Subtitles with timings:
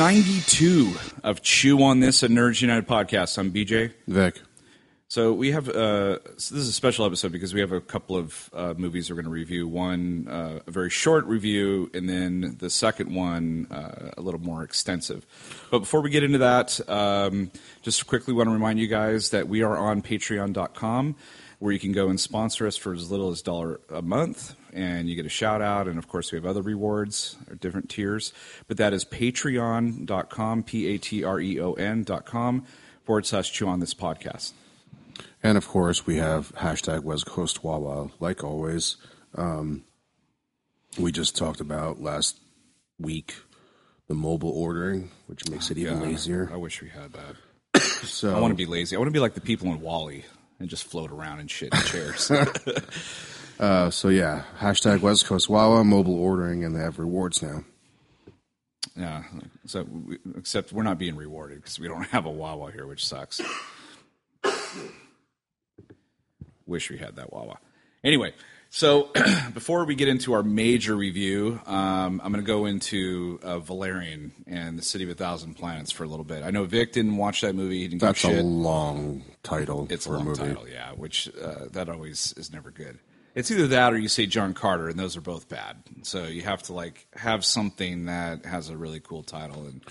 [0.00, 3.36] episode 92 of Chew on This, a Nerds United podcast.
[3.36, 3.92] I'm BJ.
[4.08, 4.40] Vic.
[5.08, 8.16] So we have uh, so this is a special episode because we have a couple
[8.16, 9.68] of uh, movies we're going to review.
[9.68, 14.62] One uh, a very short review, and then the second one uh, a little more
[14.62, 15.26] extensive.
[15.70, 17.50] But before we get into that, um,
[17.82, 21.16] just quickly want to remind you guys that we are on Patreon.com,
[21.58, 25.08] where you can go and sponsor us for as little as dollar a month, and
[25.08, 25.88] you get a shout out.
[25.88, 28.32] And of course, we have other rewards or different tiers.
[28.68, 32.64] But that is Patreon.com, P A T R E O N.com
[33.04, 34.52] forward slash Chew on This podcast.
[35.42, 38.96] And of course, we have hashtag West Coast Wawa, like always.
[39.34, 39.84] Um,
[40.98, 42.38] we just talked about last
[42.98, 43.34] week
[44.08, 46.50] the mobile ordering, which makes it even God, lazier.
[46.52, 47.36] I wish we had that.
[48.00, 48.96] So I want to be lazy.
[48.96, 50.24] I want to be like the people in WALL-E
[50.58, 52.32] and just float around and shit in chairs.
[53.60, 57.64] uh, so yeah, hashtag West Coast Wawa, mobile ordering, and they have rewards now.
[58.96, 59.22] yeah.
[59.66, 63.04] So, we, except we're not being rewarded because we don't have a Wawa here, which
[63.06, 63.40] sucks.
[66.66, 67.58] Wish we had that Wawa.
[68.04, 68.32] Anyway,
[68.70, 69.10] so
[69.54, 74.32] before we get into our major review, um, I'm going to go into uh, Valerian
[74.46, 76.42] and the City of a Thousand Planets for a little bit.
[76.44, 77.80] I know Vic didn't watch that movie.
[77.80, 78.44] He didn't That's a shit.
[78.44, 82.98] long title It's a long title, yeah, which uh, that always is never good.
[83.34, 85.76] It's either that or you say John Carter, and those are both bad.
[86.02, 89.66] So you have to like have something that has a really cool title.
[89.66, 89.82] And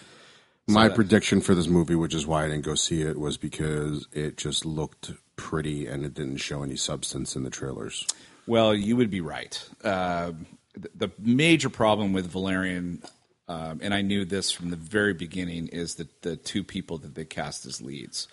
[0.68, 3.38] My that- prediction for this movie, which is why I didn't go see it, was
[3.38, 8.06] because it just looked pretty and it didn't show any substance in the trailers.
[8.46, 9.64] well, you would be right.
[9.84, 10.32] Uh,
[10.74, 13.02] the, the major problem with Valerian,
[13.48, 17.16] um, and I knew this from the very beginning, is that the two people that
[17.16, 18.28] they cast as leads.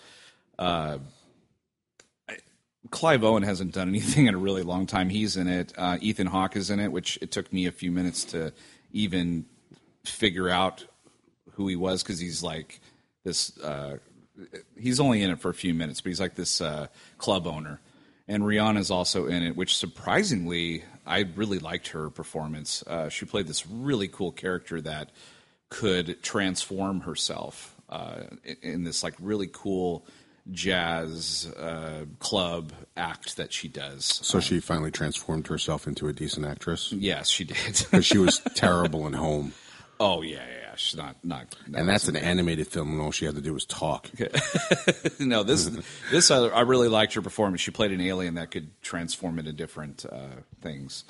[0.59, 0.97] Uh,
[2.91, 5.09] Clive Owen hasn't done anything in a really long time.
[5.09, 5.73] He's in it.
[5.77, 8.53] Uh, Ethan Hawke is in it, which it took me a few minutes to
[8.91, 9.45] even
[10.03, 10.85] figure out
[11.53, 12.79] who he was because he's like
[13.23, 13.57] this.
[13.59, 13.97] Uh,
[14.77, 16.87] he's only in it for a few minutes, but he's like this uh,
[17.17, 17.79] club owner.
[18.27, 22.83] And Rihanna's also in it, which surprisingly, I really liked her performance.
[22.85, 25.11] Uh, she played this really cool character that
[25.69, 30.05] could transform herself uh, in, in this like really cool
[30.51, 34.05] jazz uh, club act that she does.
[34.05, 36.91] So she finally transformed herself into a decent actress.
[36.91, 37.57] Yes, she did.
[37.91, 39.53] Because she was terrible in Home.
[39.99, 40.75] oh yeah, yeah, yeah.
[40.75, 41.55] She's not not.
[41.73, 44.09] And that's an animated film, and all she had to do was talk.
[45.19, 45.69] no, this
[46.11, 47.61] this I, I really liked her performance.
[47.61, 51.03] She played an alien that could transform into different uh, things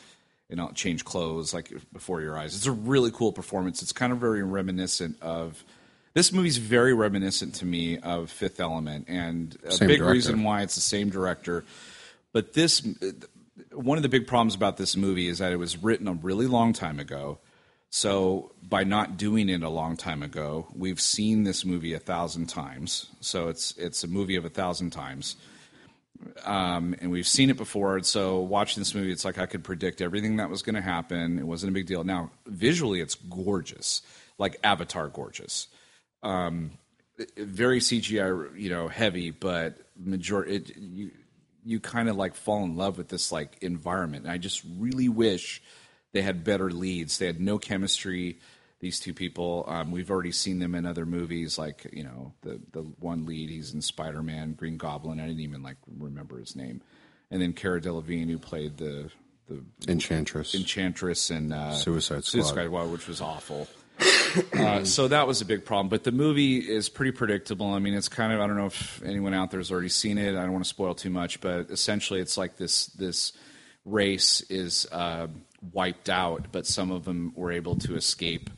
[0.49, 2.55] and not change clothes like before your eyes.
[2.55, 3.81] It's a really cool performance.
[3.81, 5.63] It's kind of very reminiscent of
[6.17, 10.13] this movie's very reminiscent to me of Fifth Element, and a Same big director.
[10.13, 11.63] reason why it's the same director.
[12.33, 12.81] But this
[13.71, 16.47] one of the big problems about this movie is that it was written a really
[16.47, 17.37] long time ago.
[17.91, 22.47] So by not doing it a long time ago, we've seen this movie a thousand
[22.47, 23.05] times.
[23.21, 25.35] So it's it's a movie of a thousand times,
[26.45, 28.01] um, and we've seen it before.
[28.01, 31.37] So watching this movie, it's like I could predict everything that was going to happen.
[31.37, 32.03] It wasn't a big deal.
[32.03, 34.01] Now visually, it's gorgeous,
[34.39, 35.67] like Avatar gorgeous.
[36.23, 36.71] Um,
[37.37, 41.11] very CGI, you know, heavy, but majority it, you
[41.63, 44.23] you kind of like fall in love with this like environment.
[44.23, 45.61] And I just really wish
[46.13, 47.17] they had better leads.
[47.17, 48.39] They had no chemistry.
[48.79, 52.61] These two people, um, we've already seen them in other movies, like you know the
[52.71, 53.49] the one lead.
[53.49, 55.19] He's in Spider Man, Green Goblin.
[55.19, 56.81] I didn't even like remember his name.
[57.31, 59.09] And then Cara Delevingne, who played the
[59.47, 60.53] the Enchantress.
[60.53, 62.43] Enchantress and uh, Suicide Squad.
[62.43, 63.67] Suicide Squad, which was awful.
[64.53, 65.89] Uh, so that was a big problem.
[65.89, 67.67] But the movie is pretty predictable.
[67.67, 70.17] I mean, it's kind of I don't know if anyone out there has already seen
[70.17, 70.35] it.
[70.35, 73.33] I don't want to spoil too much, but essentially, it's like this this
[73.85, 75.27] race is uh,
[75.71, 78.49] wiped out, but some of them were able to escape.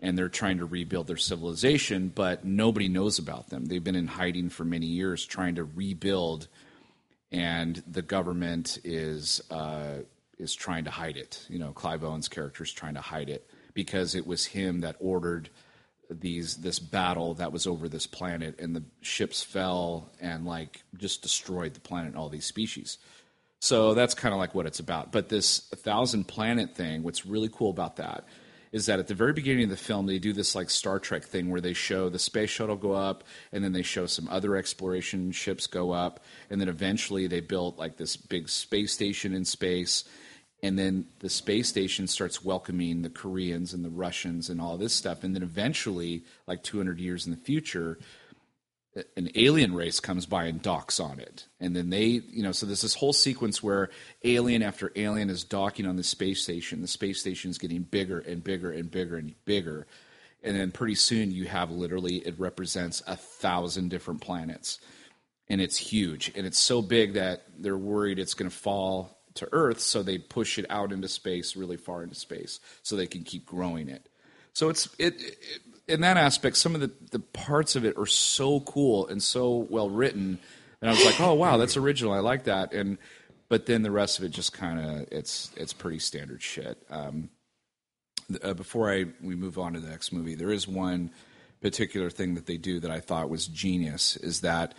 [0.00, 3.66] And they're trying to rebuild their civilization, but nobody knows about them.
[3.66, 6.46] They've been in hiding for many years, trying to rebuild
[7.32, 9.98] and the government is uh,
[10.38, 11.44] is trying to hide it.
[11.48, 13.48] You know, Clive Owen's character is trying to hide it
[13.78, 15.50] because it was him that ordered
[16.10, 21.22] these this battle that was over this planet, and the ships fell and like just
[21.22, 22.98] destroyed the planet and all these species.
[23.60, 25.12] So that's kind of like what it's about.
[25.12, 28.24] But this thousand planet thing, what's really cool about that
[28.72, 31.22] is that at the very beginning of the film they do this like Star Trek
[31.22, 33.22] thing where they show the space shuttle go up
[33.52, 36.18] and then they show some other exploration ships go up
[36.50, 40.02] and then eventually they built like this big space station in space
[40.62, 44.94] and then the space station starts welcoming the Koreans and the Russians and all this
[44.94, 47.98] stuff and then eventually like 200 years in the future
[49.16, 51.46] an alien race comes by and docks on it.
[51.60, 53.90] And then they, you know, so there's this whole sequence where
[54.24, 56.80] alien after alien is docking on the space station.
[56.80, 59.86] The space station is getting bigger and bigger and bigger and bigger.
[60.42, 64.78] and then pretty soon you have literally it represents a thousand different planets,
[65.48, 69.48] and it's huge, and it's so big that they're worried it's going to fall to
[69.52, 73.22] Earth, so they push it out into space, really far into space, so they can
[73.22, 74.08] keep growing it.
[74.52, 75.38] So it's it, it
[75.88, 79.66] in that aspect, some of the, the parts of it are so cool and so
[79.70, 80.38] well written.
[80.80, 82.12] And I was like, oh wow, that's original.
[82.12, 82.72] I like that.
[82.72, 82.98] And
[83.48, 86.78] but then the rest of it just kind of it's it's pretty standard shit.
[86.90, 87.30] Um,
[88.42, 91.10] uh, before I we move on to the next movie, there is one
[91.60, 94.16] particular thing that they do that I thought was genius.
[94.16, 94.74] Is that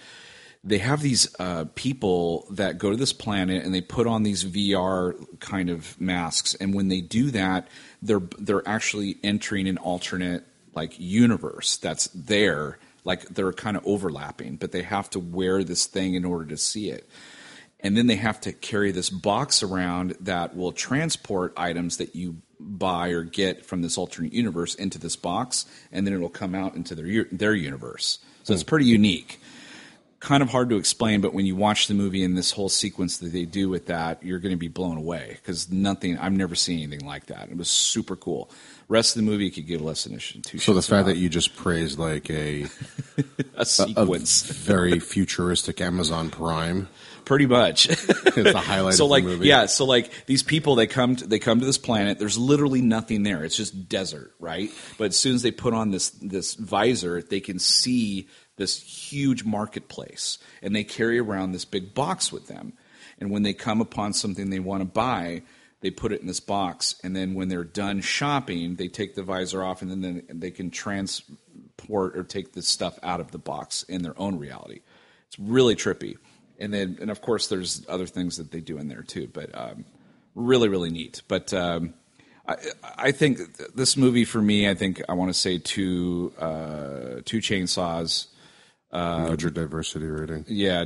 [0.64, 4.44] they have these uh, people that go to this planet and they put on these
[4.44, 7.68] VR kind of masks, and when they do that,
[8.02, 10.44] they're they're actually entering an alternate
[10.76, 12.78] like universe that's there.
[13.06, 16.58] Like they're kind of overlapping, but they have to wear this thing in order to
[16.58, 17.10] see it.
[17.80, 22.42] And then they have to carry this box around that will transport items that you
[22.60, 26.76] buy or get from this alternate universe into this box, and then it'll come out
[26.76, 28.20] into their their universe.
[28.44, 29.40] So it's pretty unique
[30.20, 33.18] kind of hard to explain, but when you watch the movie and this whole sequence
[33.20, 36.18] that they do with that, you're going to be blown away because nothing.
[36.18, 37.50] I've never seen anything like that.
[37.50, 38.50] It was super cool.
[38.90, 40.58] Rest of the movie could give less than two.
[40.58, 42.66] So the fact that you just praised like a
[43.56, 46.90] a sequence, a very futuristic Amazon Prime,
[47.24, 48.94] pretty much, it's the highlight.
[48.96, 49.48] so of like the movie.
[49.48, 52.18] yeah, so like these people they come to, they come to this planet.
[52.18, 53.46] There's literally nothing there.
[53.46, 54.72] It's just desert, right?
[54.98, 58.28] But as soon as they put on this this visor, they can see
[58.60, 62.74] this huge marketplace and they carry around this big box with them.
[63.18, 65.42] And when they come upon something they want to buy,
[65.82, 66.96] they put it in this box.
[67.04, 70.70] And then when they're done shopping, they take the visor off and then they can
[70.70, 74.82] transport or take the stuff out of the box in their own reality.
[75.28, 76.18] It's really trippy.
[76.60, 79.58] And then, and of course, there's other things that they do in there too, but
[79.58, 79.86] um,
[80.36, 81.22] really, really neat.
[81.30, 81.94] But um,
[82.46, 83.40] I, I think
[83.74, 88.28] this movie for me, I think I want to say two, uh, two chainsaws
[88.92, 90.46] Um, What's your diversity rating?
[90.48, 90.84] yeah,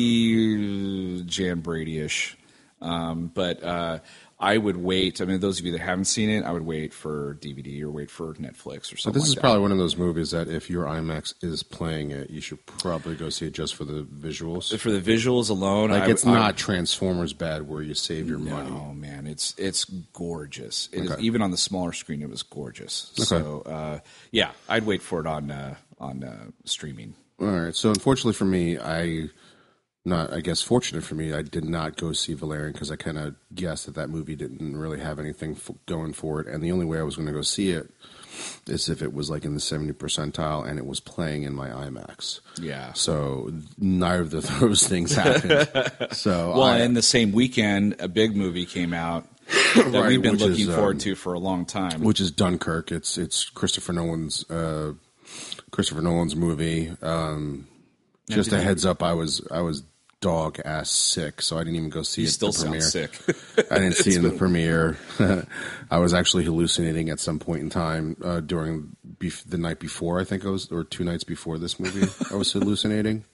[0.00, 2.36] diversity, Jan Brady ish.
[2.82, 3.98] Um, but uh,
[4.38, 5.20] I would wait.
[5.20, 7.90] I mean, those of you that haven't seen it, I would wait for DVD or
[7.90, 9.12] wait for Netflix or But something.
[9.12, 9.40] this is like that.
[9.42, 13.16] probably one of those movies that if your IMAX is playing it, you should probably
[13.16, 14.76] go see it just for the visuals.
[14.78, 15.90] for the visuals alone.
[15.90, 18.70] Like I- it's I- not Transformers bad where you save your money.
[18.72, 19.84] Oh man, it's it's
[20.14, 20.88] gorgeous.
[20.90, 21.22] It is- Okay.
[21.22, 23.10] even on the smaller screen, it was gorgeous.
[23.16, 23.98] So uh,
[24.32, 27.14] yeah, I'd wait for it on uh, on uh, streaming.
[27.40, 27.74] All right.
[27.74, 29.28] So unfortunately for me, I
[30.04, 33.18] not I guess fortunate for me, I did not go see Valerian because I kind
[33.18, 36.72] of guessed that that movie didn't really have anything f- going for it, and the
[36.72, 37.90] only way I was going to go see it
[38.66, 41.68] is if it was like in the seventy percentile and it was playing in my
[41.68, 42.40] IMAX.
[42.60, 42.92] Yeah.
[42.94, 45.68] So neither of those things happened.
[46.12, 49.26] so Well, I, and the same weekend, a big movie came out
[49.74, 52.02] that Right, we've been looking is, forward um, to for a long time.
[52.02, 52.90] which is Dunkirk.
[52.92, 54.92] It's it's Christopher Nolan's uh,
[55.70, 56.92] Christopher Nolan's movie.
[57.02, 57.66] Um,
[58.28, 59.82] just a heads up, I was I was
[60.20, 62.30] dog ass sick, so I didn't even go see you it.
[62.30, 62.80] still the premiere.
[62.82, 63.18] sick.
[63.70, 64.98] I didn't see it in the premiere.
[65.90, 70.20] I was actually hallucinating at some point in time uh, during bef- the night before.
[70.20, 72.06] I think I was, or two nights before this movie.
[72.30, 73.24] I was hallucinating.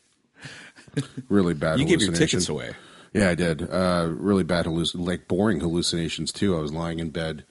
[1.29, 1.79] Really bad.
[1.79, 2.73] you gave your tickets away.
[3.13, 3.69] Yeah, I did.
[3.71, 6.57] Uh, really bad halluc- like boring hallucinations too.
[6.57, 7.45] I was lying in bed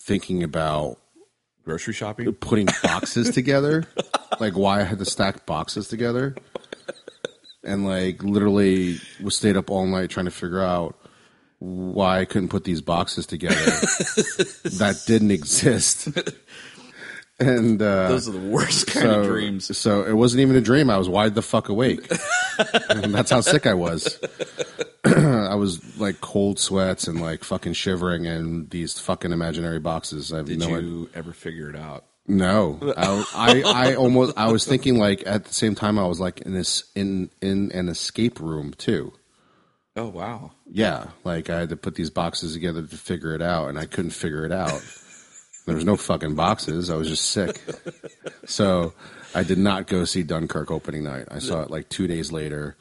[0.00, 0.98] thinking about
[1.64, 2.32] Grocery shopping.
[2.32, 3.84] putting boxes together,
[4.38, 6.34] like why I had to stack boxes together,
[7.62, 10.96] and like literally was stayed up all night trying to figure out
[11.58, 16.08] why I couldn't put these boxes together that didn't exist.
[17.40, 19.76] And uh, Those are the worst kind so, of dreams.
[19.76, 20.90] So it wasn't even a dream.
[20.90, 22.06] I was wide the fuck awake.
[22.90, 24.18] and that's how sick I was.
[25.04, 30.32] I was like cold sweats and like fucking shivering in these fucking imaginary boxes.
[30.32, 31.06] I have Did no you idea.
[31.14, 32.04] ever figure it out?
[32.26, 36.20] No, I, I, I almost, I was thinking like at the same time I was
[36.20, 39.12] like in this in in an escape room too.
[39.96, 40.52] Oh wow.
[40.70, 43.86] Yeah, like I had to put these boxes together to figure it out, and I
[43.86, 44.80] couldn't figure it out.
[45.70, 46.90] There was no fucking boxes.
[46.90, 47.60] I was just sick.
[48.46, 48.94] So
[49.32, 51.26] I did not go see Dunkirk opening night.
[51.30, 52.76] I saw it like two days later,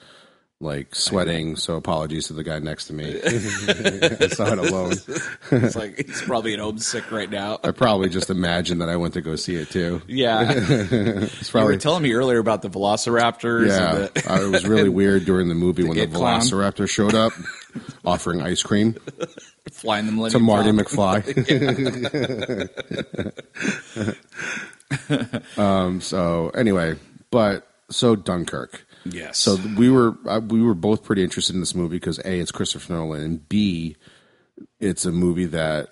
[0.60, 1.58] like sweating.
[1.58, 3.22] So apologies to the guy next to me.
[3.24, 4.93] I saw it alone.
[5.51, 7.60] It's like he's probably at home sick right now.
[7.63, 10.01] I probably just imagined that I went to go see it too.
[10.08, 10.46] Yeah.
[10.50, 13.67] It's you probably were telling me earlier about the Velociraptors.
[13.67, 16.08] Yeah, and the, it was really weird during the movie when the.
[16.08, 17.34] Velociraptor showed up,
[18.05, 18.95] offering ice cream
[19.71, 21.43] flying the to Marty Falcon.
[21.45, 22.69] McFly.
[25.57, 26.01] um.
[26.01, 26.95] So anyway,
[27.31, 28.85] but so Dunkirk.
[29.05, 29.38] Yes.
[29.38, 32.51] So we were uh, we were both pretty interested in this movie because a it's
[32.51, 33.95] Christopher Nolan and b
[34.79, 35.89] it's a movie that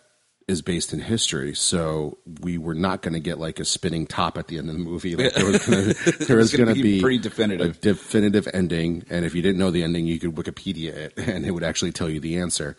[0.48, 4.38] is based in history, so we were not going to get like a spinning top
[4.38, 5.16] at the end of the movie.
[5.16, 7.76] Like, there was going to there was gonna be be pretty definitive.
[7.76, 11.46] a definitive ending, and if you didn't know the ending, you could Wikipedia it, and
[11.46, 12.78] it would actually tell you the answer.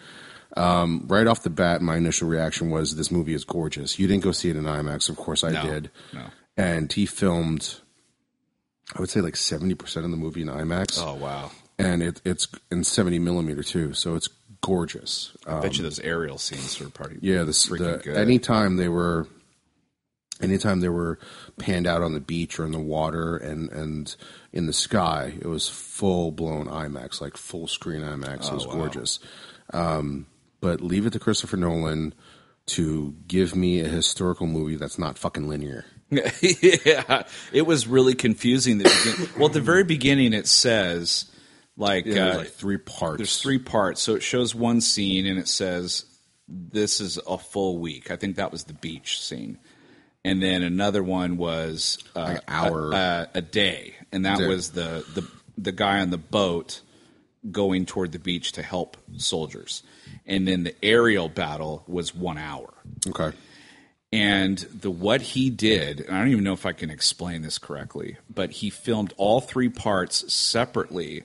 [0.57, 4.25] Um, right off the bat, my initial reaction was, "This movie is gorgeous." You didn't
[4.25, 6.23] go see it in IMAX, of course I No, did, no.
[6.57, 7.75] and he filmed,
[8.97, 11.51] I would say like seventy percent of the movie in IMAX Oh wow!
[11.79, 14.29] and it, it's in 70 millimeter too, so it's
[14.61, 15.33] gorgeous.
[15.47, 17.19] I bet you those aerial scenes are pretty.
[17.23, 18.17] yeah, the, freaking the good.
[18.17, 19.27] anytime they were,
[20.41, 21.19] anytime they were
[21.59, 24.15] panned out on the beach or in the water and and
[24.53, 28.49] in the sky, it was full blown IMAX, like full screen IMAX.
[28.49, 28.75] it was Oh, wow.
[28.77, 29.19] gorgeous.
[29.73, 30.27] Um,
[30.61, 32.15] but leave it to Christopher Nolan
[32.67, 35.85] to give me a historical movie that's not fucking linear.
[36.11, 38.79] yeah, it was really confusing.
[38.79, 41.27] The begin- well, at the very beginning, it says
[41.79, 43.17] like, Yeah, there's uh, like three parts.
[43.17, 44.03] there's three parts.
[44.03, 46.05] So it shows one scene and it says
[46.47, 48.11] this is a full week.
[48.11, 49.59] I think that was the beach scene,
[50.25, 52.93] and then another one was uh, Like an hour.
[52.93, 56.81] a, a, a day, and that was the the the guy on the boat
[57.51, 59.83] going toward the beach to help soldiers,
[60.27, 62.73] and then the aerial battle was one hour.
[63.07, 63.37] Okay.
[64.11, 67.59] And the what he did, and I don't even know if I can explain this
[67.59, 71.25] correctly, but he filmed all three parts separately,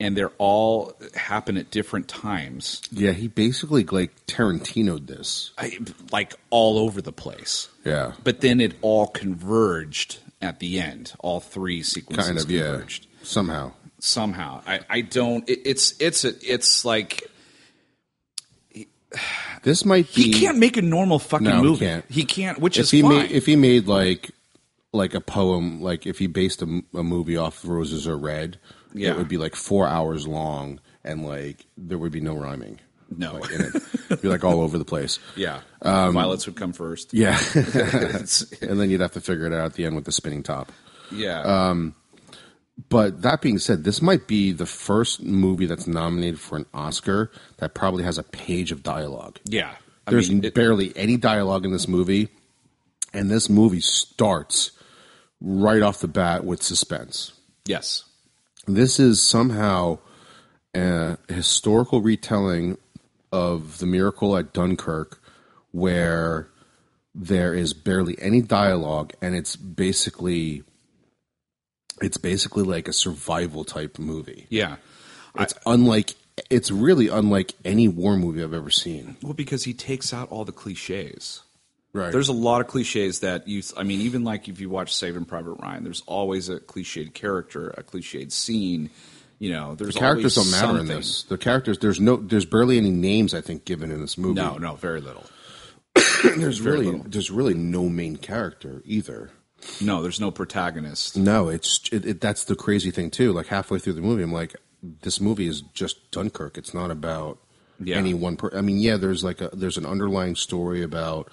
[0.00, 5.52] and they're all happen at different times, Yeah, he basically like Tarantino'd this.
[5.56, 5.78] I,
[6.10, 7.68] like all over the place.
[7.84, 8.12] Yeah.
[8.24, 11.12] But then it all converged at the end.
[11.20, 12.62] All three sequences Kind of, yeah.
[12.72, 13.72] converged Somehow.
[14.00, 14.62] somehow.
[14.66, 15.48] I, I don't.
[15.48, 17.22] It, it's it's a, it's like
[19.62, 21.86] This might be he can't make a normal fucking No, he movie.
[21.86, 22.04] can't.
[22.10, 23.10] He can't, which if is he fine.
[23.10, 24.30] made if he made like
[24.92, 28.58] like a poem like if he based a movie off roses are red
[28.94, 29.10] Yeah.
[29.10, 32.80] it would be like four hours long and like there would be no rhyming
[33.16, 33.74] no, like, in it
[34.10, 37.12] It'd be like all over the place yeah, um, violets would come first.
[37.12, 40.42] yeah and then you'd have to figure it out at the end with the spinning
[40.42, 40.72] top
[41.12, 41.40] yeah.
[41.42, 41.94] Um,
[42.88, 47.30] but that being said this might be the first movie that's nominated for an oscar
[47.58, 49.74] that probably has a page of dialogue Yeah.
[50.06, 52.28] I There's mean, it- barely any dialogue in this movie,
[53.14, 54.72] and this movie starts
[55.40, 57.32] right off the bat with suspense.
[57.64, 58.04] yes.
[58.66, 59.98] This is somehow
[60.74, 62.78] a historical retelling
[63.32, 65.20] of the miracle at Dunkirk,
[65.72, 66.48] where
[67.14, 70.64] there is barely any dialogue, and it's basically
[72.00, 74.46] it's basically like a survival type movie.
[74.50, 74.76] Yeah.
[75.38, 76.14] It's unlike
[76.50, 79.16] it's really unlike any war movie I've ever seen.
[79.22, 81.43] Well, because he takes out all the cliches.
[81.94, 82.10] Right.
[82.12, 85.24] There's a lot of cliches that you, I mean, even like if you watch Saving
[85.24, 88.90] Private Ryan, there's always a cliched character, a cliched scene.
[89.38, 91.22] You know, there's The characters don't matter in this.
[91.22, 94.34] The characters, there's no, there's barely any names I think given in this movie.
[94.34, 95.24] No, no, very little.
[96.36, 97.06] there's very really, little.
[97.10, 99.30] there's really no main character either.
[99.80, 101.16] No, there's no protagonist.
[101.16, 103.32] No, it's it, it, that's the crazy thing too.
[103.32, 106.58] Like halfway through the movie, I'm like, this movie is just Dunkirk.
[106.58, 107.38] It's not about
[107.80, 107.96] Yeah.
[107.96, 108.36] any one.
[108.36, 111.30] Per- I mean, yeah, there's like a there's an underlying story about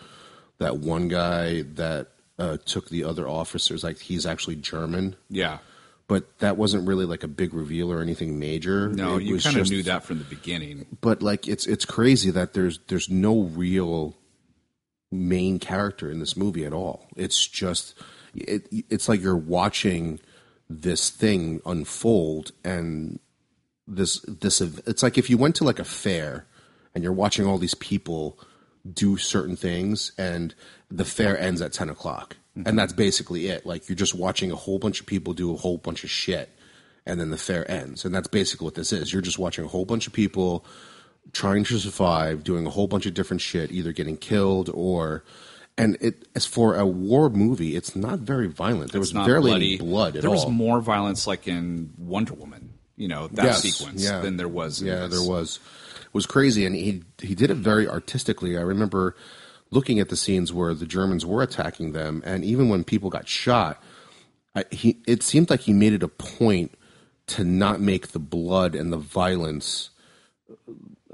[0.62, 2.08] that one guy that
[2.40, 3.84] uh, took the other officers.
[3.84, 5.58] Like he's actually German, Yeah.
[6.08, 8.90] but that wasn't really like a big reveal or anything major.
[8.90, 10.86] No, It you kind of knew that from the beginning.
[11.02, 14.16] but like it's it's crazy that there's there's no real
[15.12, 17.08] main character in this movie at all.
[17.18, 17.94] It's just
[18.34, 20.20] it, it's like you're watching
[20.70, 23.20] this thing unfold and
[23.88, 26.46] this this it's like if you went to like a fair
[26.96, 28.40] and you're watching all these people
[28.94, 30.56] do certain things and
[30.90, 32.68] the fair ends at 10 o'clock mm-hmm.
[32.68, 35.58] and that's basically it like you're just watching a whole bunch of people do a
[35.58, 36.50] whole bunch of shit
[37.06, 39.68] and then the fair ends and that's basically what this is you're just watching a
[39.68, 40.66] whole bunch of people
[41.34, 45.24] trying to survive doing a whole bunch of different shit either getting killed or
[45.78, 49.26] and it as for a war movie it's not very violent there was It's not
[49.28, 49.74] barely bloody.
[49.74, 52.74] any blood at there all There was more violence, like in Wonder Woman.
[52.98, 54.20] You know that Yes, sequence yeah.
[54.20, 54.82] than there was.
[54.82, 55.20] In Yeah, this.
[55.20, 55.60] there was.
[56.14, 58.58] Was crazy, and he he did it very artistically.
[58.58, 59.16] I remember
[59.70, 63.28] looking at the scenes where the Germans were attacking them, and even when people got
[63.28, 63.82] shot,
[64.56, 66.74] I, he it seemed like he made it a point
[67.28, 69.90] to not make the blood and the violence,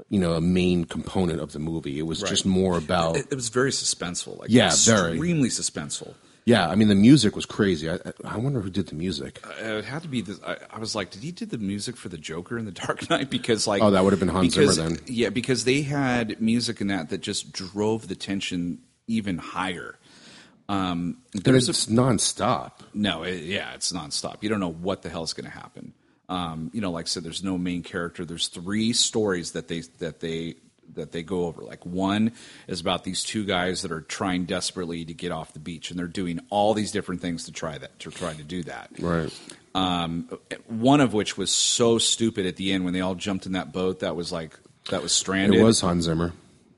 [0.08, 1.98] you know, a main component of the movie.
[1.98, 3.16] It was just more about.
[3.16, 4.40] It, it was very suspenseful.
[4.40, 5.12] Like Yeah, very.
[5.12, 6.14] extremely suspenseful.
[6.48, 7.90] Yeah, I mean, the music was crazy.
[7.90, 9.32] I, I- wonder who did the music.
[9.46, 10.20] Uh, It had to be.
[10.22, 10.40] this.
[10.46, 13.10] I, I was like, did he do the music for the Joker in the Dark
[13.10, 13.28] Knight?
[13.38, 14.98] Because like, Oh, that would have been Hans because, Zimmer then.
[15.06, 19.98] Yeah, because they had music in that that just drove the tension even higher.
[20.70, 22.72] Um, there's a, it's nonstop.
[22.94, 24.42] no, it, yeah, it's nonstop.
[24.42, 25.94] You don't know what the hell's going to happen.
[26.28, 28.24] Um, you know, like I said, there's no main character.
[28.26, 30.56] There's three stories that they that they
[30.94, 31.62] that they go over.
[31.62, 32.32] Like one
[32.66, 35.98] is about these two guys that are trying desperately to get off the beach, and
[35.98, 38.90] they're doing all these different things to try that to try to do that.
[38.98, 39.32] Right.
[39.74, 40.28] Um,
[40.66, 43.72] one of which was so stupid at the end when they all jumped in that
[43.72, 44.58] boat that was like
[44.90, 45.60] that was stranded.
[45.60, 46.32] It was Hans Zimmer.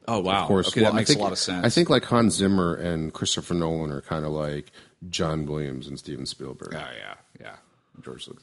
[0.08, 0.42] Oh wow!
[0.42, 0.68] Of course.
[0.68, 1.64] okay, Well, that I makes think- a lot of sense.
[1.64, 4.72] I think like Hans Zimmer and Christopher Nolan are kind of like
[5.08, 6.74] John Williams and Steven Spielberg.
[6.74, 7.56] Oh yeah, yeah.
[8.02, 8.42] George Lucas.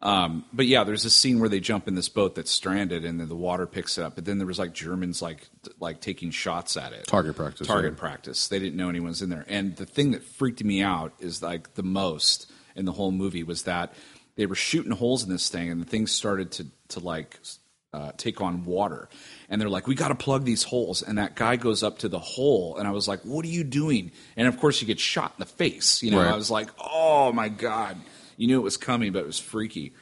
[0.00, 3.18] Um, but yeah, there's a scene where they jump in this boat that's stranded, and
[3.18, 4.14] then the water picks it up.
[4.14, 5.48] But then there was like Germans like
[5.80, 7.06] like taking shots at it.
[7.06, 7.98] Target practice, Target yeah.
[8.00, 8.48] practice.
[8.48, 9.44] They didn't know anyone's in there.
[9.48, 13.42] And the thing that freaked me out is like the most in the whole movie
[13.42, 13.92] was that
[14.36, 17.40] they were shooting holes in this thing, and the thing started to to like
[17.92, 19.08] uh, take on water.
[19.48, 22.08] And they're like, "We got to plug these holes." And that guy goes up to
[22.08, 25.00] the hole, and I was like, "What are you doing?" And of course, you get
[25.00, 26.04] shot in the face.
[26.04, 26.32] You know, Right.
[26.32, 27.96] I was like, "Oh my god!"
[28.38, 29.92] You knew it was coming, but it was freaky.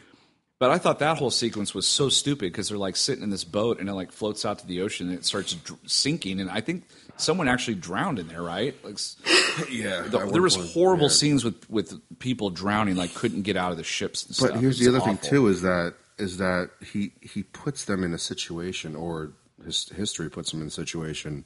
[0.61, 3.45] But I thought that whole sequence was so stupid because they're like sitting in this
[3.45, 6.41] boat and it like floats out to the ocean and it starts dr- sinking.
[6.41, 6.85] And I think
[7.19, 8.75] someone actually drowned in there, right?
[8.85, 8.99] Like,
[9.71, 10.03] Yeah.
[10.03, 13.85] the- there was horrible scenes with with people drowning, like couldn't get out of the
[13.85, 14.23] ships.
[14.25, 14.61] And But stuff.
[14.61, 18.03] here's It the was other thing too is that is that he he puts them
[18.05, 19.33] in a situation or
[19.65, 21.45] his history puts them in a situation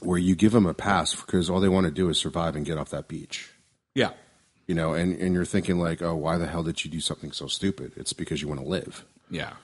[0.00, 2.66] where you give them a pass because all they want to do is survive and
[2.66, 3.50] get off that beach.
[3.94, 4.10] Yeah,
[4.66, 7.32] You know, and, and you're thinking like, oh, why the hell did you do something
[7.32, 7.92] so stupid?
[7.96, 9.04] It's because you want to live.
[9.30, 9.54] yeah.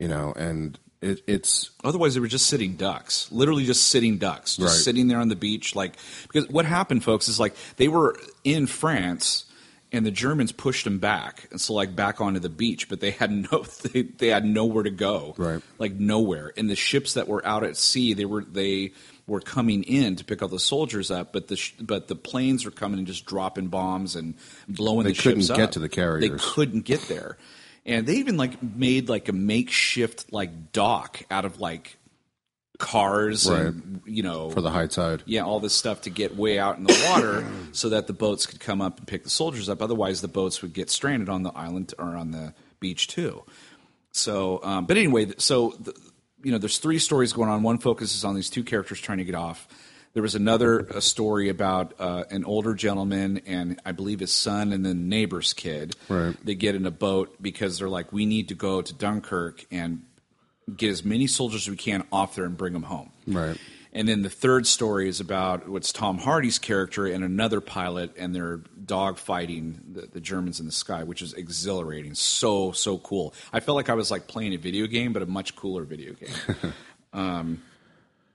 [0.00, 4.56] You know, and it, it's Otherwise, they were just sitting ducks, literally just sitting ducks,
[4.56, 4.84] just Right.
[4.84, 5.76] sitting there on the beach.
[5.76, 5.94] Like,
[6.24, 9.44] because what happened, folks, is like they were in France
[9.92, 13.12] and the Germans pushed them back, and so like back onto the beach, but they
[13.12, 13.62] had no,
[13.92, 15.62] they, they had nowhere to go, Right.
[15.78, 16.52] Like nowhere.
[16.56, 18.92] And the ships that were out at sea, they were they
[19.26, 22.64] were coming in to pick all the soldiers up, but the sh- but the planes
[22.64, 24.34] were coming and just dropping bombs and
[24.68, 25.34] blowing They the ships up.
[25.34, 26.30] They couldn't get to the carriers.
[26.30, 27.38] They couldn't get there.
[27.86, 31.98] And they even like made like a makeshift like dock out of like
[32.78, 35.22] cars and you know for the high tide.
[35.26, 38.46] yeah all this stuff to get way out in the water so that the boats
[38.46, 41.44] could come up and pick the soldiers up otherwise the boats would get stranded on
[41.44, 43.44] the island or on the beach too
[44.10, 45.94] so um, but anyway so the,
[46.44, 49.24] you know there's three stories going on one focuses on these two characters trying to
[49.24, 49.66] get off
[50.14, 54.72] there was another a story about uh, an older gentleman and I believe his son
[54.72, 55.96] and the neighbor's kid.
[56.08, 56.36] Right.
[56.44, 60.04] They get in a boat because they're like, we need to go to Dunkirk and
[60.74, 63.10] get as many soldiers as we can off there and bring them home.
[63.26, 63.58] Right.
[63.96, 68.34] And then the third story is about what's Tom Hardy's character and another pilot, and
[68.34, 72.14] they're dogfighting the, the Germans in the sky, which is exhilarating.
[72.14, 73.32] So so cool.
[73.52, 76.12] I felt like I was like playing a video game, but a much cooler video
[76.14, 76.72] game.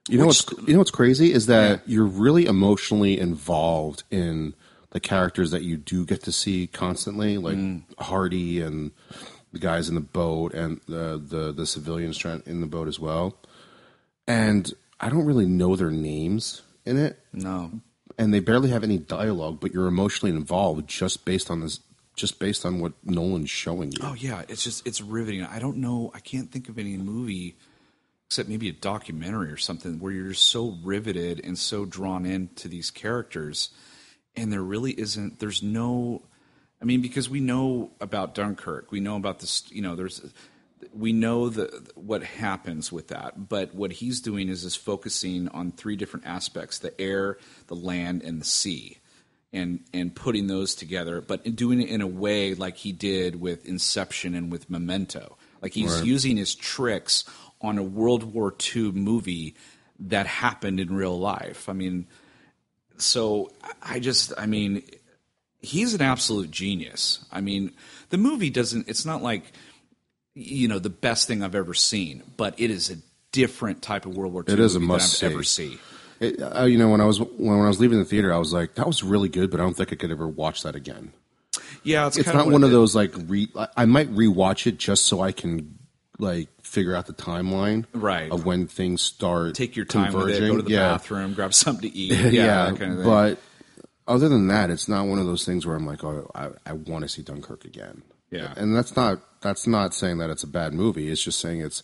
[0.07, 4.55] You know Which- what's you know what's crazy is that you're really emotionally involved in
[4.89, 7.83] the characters that you do get to see constantly, like Mm.
[7.99, 8.89] Hardy and
[9.53, 13.35] the guys in the boat and the the, the civilians in the boat as well.
[14.25, 17.71] And I don't really know their names in it, no,
[18.17, 21.79] and they barely have any dialogue, but you're emotionally involved just based on this,
[22.15, 23.99] just based on what Nolan's showing you.
[24.01, 25.43] Oh yeah, it's just it's riveting.
[25.43, 26.11] I don't know.
[26.13, 27.55] I can't think of any movie
[28.29, 32.67] except maybe a documentary or something where you're just so riveted and so drawn into
[32.67, 33.69] these characters,
[34.35, 35.39] and there really isn't.
[35.39, 36.21] There's no.
[36.81, 39.63] I mean, because we know about Dunkirk, we know about this.
[39.71, 40.21] You know, there's.
[40.93, 45.71] We know the what happens with that, but what he's doing is is focusing on
[45.71, 47.37] three different aspects: the air,
[47.67, 48.97] the land, and the sea
[49.51, 53.65] and and putting those together, but doing it in a way like he did with
[53.65, 55.37] Inception and with Memento.
[55.61, 56.05] Like he's Right.
[56.05, 57.23] using his tricks
[57.61, 59.55] on a World War II movie
[59.99, 61.67] that happened in real life.
[61.67, 62.07] I mean,
[62.97, 64.83] so I just, I mean,
[65.61, 67.25] he's an absolute genius.
[67.31, 67.73] I mean,
[68.09, 68.87] the movie doesn't.
[68.87, 69.51] It's not like
[70.39, 72.97] you know the best thing I've ever seen, but it is a
[73.31, 75.77] different type of World War II It is a I've ever see.
[76.19, 78.37] It, uh, you know, when I was when, when I was leaving the theater, I
[78.37, 80.75] was like, "That was really good," but I don't think I could ever watch that
[80.75, 81.13] again.
[81.83, 83.47] Yeah, it's, It's not one of those like re.
[83.77, 85.77] I- might rewatch it just so I can
[86.17, 88.29] like figure out the timeline Right.
[88.29, 89.55] of when things start.
[89.55, 90.39] Take your time with it.
[90.41, 90.89] Go to the yeah.
[90.91, 92.11] bathroom, grab something to eat.
[92.19, 93.05] Yeah, Yeah, that kind of thing.
[93.05, 93.39] but
[94.07, 96.73] other than that, it's not one of those things where I'm like, "Oh, I, I
[96.73, 98.53] want to see Dunkirk again." Yeah.
[98.57, 101.09] and that's not that's not saying that it's a bad movie.
[101.09, 101.83] It's just saying it's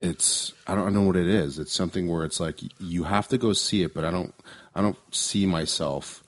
[0.00, 1.58] it's I don't know what it is.
[1.58, 4.34] It's something where it's like you have to go see it, but I don't
[4.74, 6.22] I don't see myself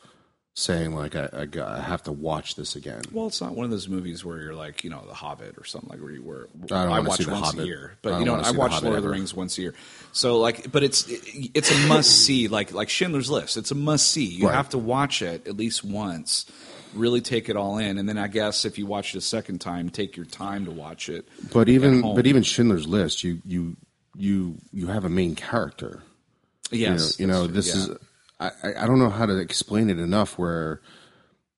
[0.55, 3.03] saying like I I, got, I have to watch this again.
[3.13, 5.65] well, it's not one of those movies where you're like, you know, The Hobbit or
[5.65, 6.49] something like where you were.
[6.65, 7.61] I don't wanna watch once Hobbit.
[7.63, 9.09] a year, but you know, I watch Lord of the.
[9.11, 9.75] Rings once a year.
[10.13, 12.49] So like, but it's it's a must see.
[12.49, 14.25] Like like Schindler's List, it's a must see.
[14.25, 14.55] You Right.
[14.57, 16.47] have to watch it at least once.
[16.95, 19.61] Really take it all in, and then I guess if you watch it a second
[19.61, 21.29] time, take your time to watch it.
[21.53, 23.77] But even but even Schindler's List, you you
[24.17, 26.03] you you have a main character.
[26.71, 27.75] Yes, you know, you know this yeah.
[27.75, 27.91] is
[28.41, 28.51] I,
[28.83, 30.81] I don't know how to explain it enough where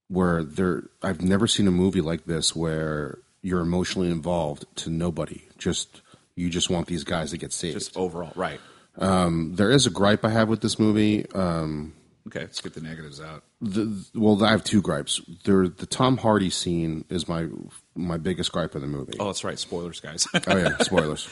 [0.08, 5.42] where there I've never seen a movie like this where you're emotionally involved to nobody.
[5.58, 6.02] Just
[6.34, 7.74] you just want these guys to get saved.
[7.74, 8.60] just overall right.
[8.96, 11.26] there is a gripe I have with this movie.
[11.32, 11.94] Um,
[12.26, 13.42] Okay, let's get the negatives out.
[13.60, 15.20] The, well, I have two gripes.
[15.44, 17.46] There, the Tom Hardy scene is my
[17.94, 19.14] my biggest gripe of the movie.
[19.20, 19.58] Oh, that's right.
[19.58, 20.26] Spoilers, guys.
[20.46, 21.28] Oh yeah, spoilers.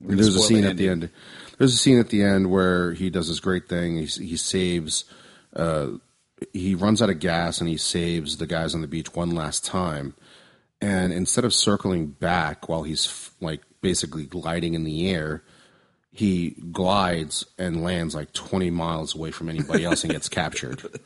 [0.00, 1.10] There's a scene the at the end.
[1.58, 3.96] There's a scene at the end where he does this great thing.
[3.98, 5.04] He, he saves.
[5.54, 5.92] Uh,
[6.52, 9.64] he runs out of gas and he saves the guys on the beach one last
[9.64, 10.14] time.
[10.80, 15.42] And instead of circling back while he's f- like basically gliding in the air,
[16.16, 20.80] he glides and lands like 20 miles away from anybody else and gets captured.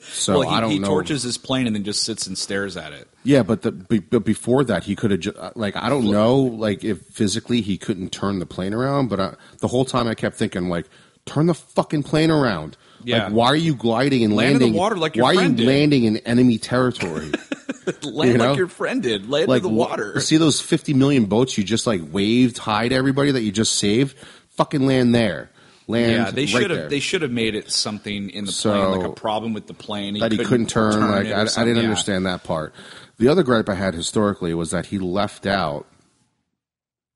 [0.00, 0.86] So well, he, I don't he know.
[0.88, 3.08] torches his plane and then just sits and stares at it.
[3.24, 6.10] Yeah, but the be- but before that, he could have ju- uh, like I don't
[6.10, 10.06] know like if physically he couldn't turn the plane around, but I, the whole time
[10.08, 10.86] I kept thinking like
[11.26, 12.78] turn the fucking plane around.
[13.04, 13.24] Yeah.
[13.24, 14.80] Like why are you gliding and Land in the landing?
[14.80, 15.66] water like your why are you did.
[15.66, 17.30] landing in enemy territory?
[18.02, 18.48] Land You know?
[18.50, 19.28] like your friend did.
[19.28, 20.18] Land like in the water.
[20.20, 23.74] See those fifty million boats you just like waved hi to everybody that you just
[23.74, 24.16] saved?
[24.58, 25.50] Fucking land there.
[25.86, 26.78] Land yeah, they right should have.
[26.80, 26.88] there.
[26.90, 29.72] They should have made it something in the So- plane, like a problem with the
[29.74, 31.00] plane that he couldn't turn.
[31.10, 31.82] like I, I didn't Yeah.
[31.84, 32.74] understand that part.
[33.16, 35.86] The other gripe I had historically was that he left out.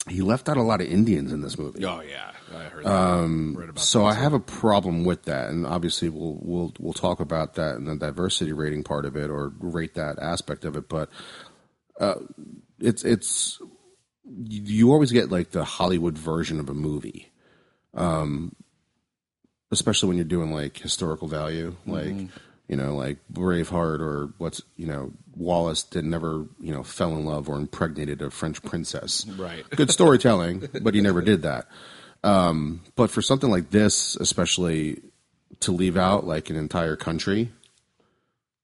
[0.09, 1.85] He left out a lot of Indians in this movie.
[1.85, 2.91] Oh yeah, I heard that.
[2.91, 4.05] Um, So.
[4.05, 7.85] I have a problem with that, and obviously we'll we'll we'll talk about that in
[7.85, 10.89] the diversity rating part of it, or rate that aspect of it.
[10.89, 11.09] But
[12.01, 12.15] uh,
[12.81, 13.61] it's it's
[14.49, 17.31] you always get like the Hollywood version of a movie,
[17.95, 18.55] um,
[19.71, 22.15] especially when you're doing like historical value, like
[22.69, 27.25] you know, like Braveheart or what's you know Wallace did never you know fell in
[27.25, 29.27] love or impregnated a French princess.
[29.37, 29.69] Right.
[29.71, 31.67] Good storytelling, but he never did that.
[32.25, 35.03] Um, but for something like this, especially
[35.61, 37.51] to leave out like an entire country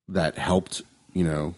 [0.08, 1.54] that helped, you know,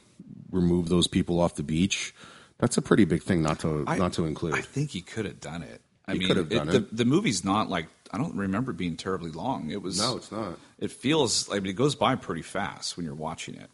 [0.51, 2.15] remove those people off the beach,
[2.59, 4.55] that's a pretty big thing not to I- not to include.
[4.55, 5.83] I think he could have done it.
[6.11, 6.96] I He mean, done The, it.
[6.96, 9.70] the movie's not like I don't remember it being terribly long.
[9.70, 10.59] It was no, it's not.
[10.79, 13.70] it feels I mean it goes by pretty fast when you're watching it.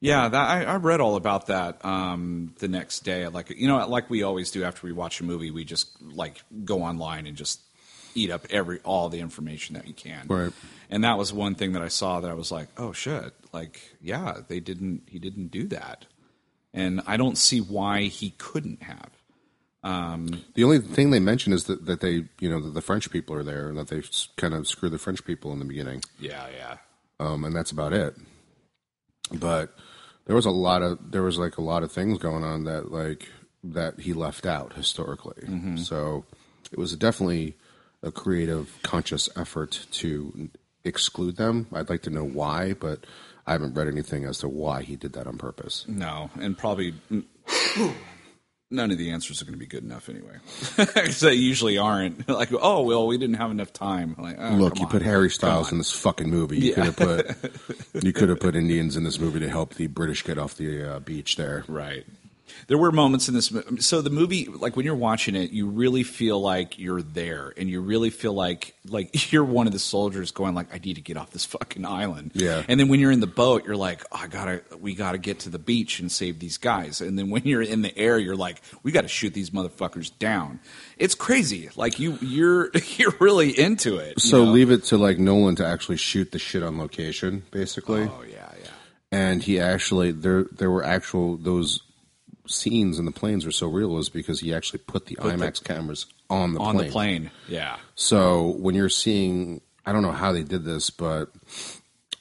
[0.00, 3.26] Yeah, that, I, I read all about that um, the next day.
[3.28, 6.42] Like you know, like we always do after we watch a movie, we just like
[6.64, 7.60] go online and just
[8.14, 10.26] eat up every all the information that you can.
[10.28, 10.52] Right.
[10.90, 13.80] And that was one thing that I saw that I was like, oh shit, like
[14.02, 16.04] yeah, they didn't he didn't do that,
[16.74, 19.10] and I don't see why he couldn't have.
[19.84, 23.36] The only thing they mention is that, that they, you know, that the French people
[23.36, 24.02] are there and that they
[24.36, 26.02] kind of screw the French people in the beginning.
[26.18, 26.76] Yeah, yeah.
[27.20, 28.16] um, and that's about it.
[29.32, 29.74] But
[30.26, 32.90] there was a lot of there was like a lot of things going on that
[32.90, 33.28] like
[33.62, 35.76] that he left out historically.
[35.76, 36.24] So
[36.70, 37.56] it was definitely
[38.02, 40.50] a creative, conscious effort to
[40.84, 41.66] exclude them.
[41.72, 43.06] I'd like to know why, but
[43.46, 45.86] I haven't read anything as to why he did that on purpose.
[45.88, 46.94] No, and probably
[48.74, 50.36] none of the answers are going to be good enough anyway.
[50.76, 52.28] Because they usually aren't.
[52.34, 54.16] Like, oh well, we didn't have enough time.
[54.18, 54.90] Like, oh, Look, you on.
[54.90, 56.58] put Harry Styles in this fucking movie.
[56.58, 57.36] You could have put
[58.04, 60.96] you could have put Indians in this movie to help the British get off the
[60.96, 61.64] uh, beach there.
[61.68, 62.04] Right.
[62.66, 63.52] There were moments in this.
[63.80, 67.68] So the movie, like when you're watching it, you really feel like you're there, and
[67.68, 71.00] you really feel like like you're one of the soldiers going like, I need to
[71.00, 72.32] get off this fucking island.
[72.34, 72.62] Yeah.
[72.68, 75.40] And then when you're in the boat, you're like, oh, I gotta, we gotta get
[75.40, 77.00] to the beach and save these guys.
[77.00, 80.10] And then when you're in the air, you're like, we got to shoot these motherfuckers
[80.18, 80.60] down.
[80.98, 81.70] It's crazy.
[81.76, 84.20] Like you, you're you're really into it.
[84.20, 84.52] So know?
[84.52, 88.02] leave it to like Nolan to actually shoot the shit on location, basically.
[88.02, 88.68] Oh yeah, yeah.
[89.10, 91.80] and he actually there there were actual those
[92.46, 96.06] scenes in the planes were so real was because he actually put the IMAX cameras
[96.28, 96.86] on the On plane.
[96.86, 97.30] the plane.
[97.48, 97.76] Yeah.
[97.94, 101.30] So when you're seeing, I don't know how they did this, but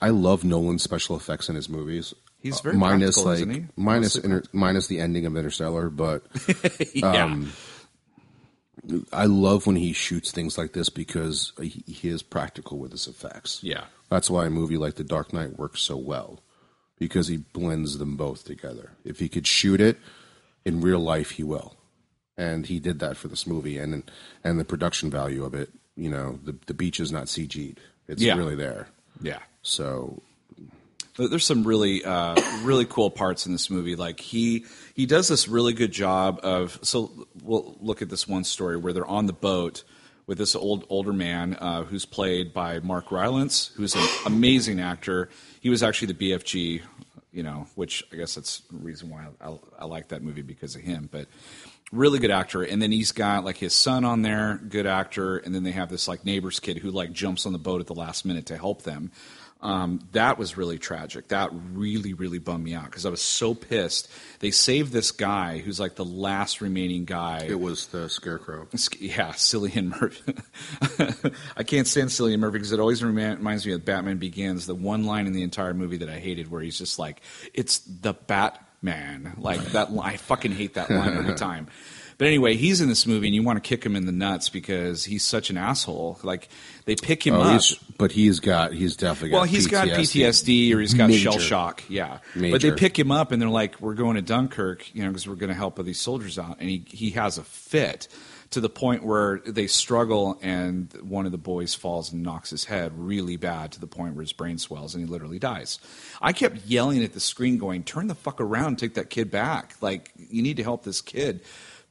[0.02, 2.14] I love Nolan's special effects in his movies.
[2.40, 3.66] He's very minus practical, like isn't he?
[3.78, 6.24] minus inter, minus the ending of Interstellar, but
[6.94, 7.24] yeah.
[7.26, 7.54] Um,
[9.14, 13.08] I love when he shoots things like this because he, he is practical with his
[13.08, 13.60] effects.
[13.64, 13.86] Yeah.
[14.10, 16.42] That's why a movie like The Dark Knight works so well
[17.04, 18.92] because he blends them both together.
[19.04, 19.98] If he could shoot it
[20.64, 21.76] in real life, he will,
[22.38, 23.78] and he did that for this movie.
[23.78, 24.10] And
[24.42, 28.22] and the production value of it, you know, the the beach is not CG'd; it's
[28.22, 28.36] Yeah.
[28.38, 28.88] really there.
[29.22, 29.40] Yeah.
[29.64, 30.22] So
[31.18, 33.98] There's some really, uh, really cool parts in this movie.
[33.98, 36.80] Like he he does this really good job of.
[36.84, 37.12] So
[37.44, 39.84] we'll look at this one story where they're on the boat
[40.26, 45.30] with this old older man uh, who's played by Mark Rylance, who's an amazing actor.
[45.60, 46.82] He was actually the BFG
[47.34, 50.44] you know, which I guess that's the reason why I, I, I like that movie
[50.44, 51.10] because of him.
[51.12, 51.28] But
[51.92, 52.64] really good actor.
[52.64, 55.38] And then he's got like his son on there, good actor.
[55.38, 57.88] And then they have this like neighbor's kid who like jumps on the boat at
[57.88, 59.12] the last minute to help them.
[59.64, 61.30] Um, that was really tragic.
[61.30, 64.10] That really, really bummed me out because I was so pissed.
[64.40, 67.46] They saved this guy who's like the last remaining guy.
[67.48, 68.68] It was the Scarecrow.
[69.00, 70.36] Yeah, Cillian Murphy.
[71.58, 75.06] I can't stand Cillian Murphy because it always reminds me of Batman Begins, the one
[75.06, 77.22] line in the entire movie that I hated where he's just like,
[77.54, 79.36] it's the Batman.
[79.38, 81.68] Like that, I fucking hate that line every time.
[82.18, 84.50] But anyway, he's in this movie, and you want to kick him in the nuts
[84.50, 86.20] because he's such an asshole.
[86.24, 86.50] Like
[86.86, 87.62] they pick him Oh, up.
[87.98, 91.32] but he's got he's definitely got Well, he's got PTSD or he's got Major.
[91.32, 91.84] shell shock.
[91.90, 95.10] Yeah, but they pick him up and they're like, "We're going to Dunkirk, you know,
[95.10, 98.08] because we're going to help these soldiers out." And he he has a fit
[98.52, 102.66] to the point where they struggle, and one of the boys falls and knocks his
[102.66, 105.80] head really bad to the point where his brain swells and he literally dies.
[106.22, 109.76] I kept yelling at the screen, going, "Turn the fuck around, take that kid back!
[109.82, 111.42] Like you need to help this kid."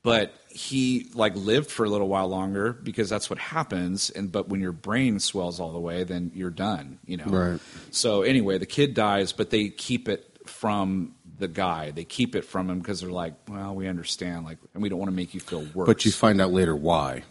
[0.03, 4.11] But he like lived for a little while longer because that's what happens.
[4.11, 6.99] And but when your brain swells all the way, then you're done.
[7.07, 7.27] You know.
[7.27, 7.61] Right.
[7.91, 11.93] So anyway, the kid dies, but they keep it from the guy.
[11.93, 14.99] They keep it from him because they're like, well, we understand, like, and we don't
[14.99, 15.87] want to make you feel worse.
[15.87, 17.23] But you find out later why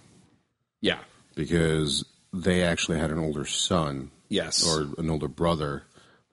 [0.81, 0.99] yeah,
[1.35, 2.03] because
[2.33, 5.83] they actually had an older son yes, or an older brother.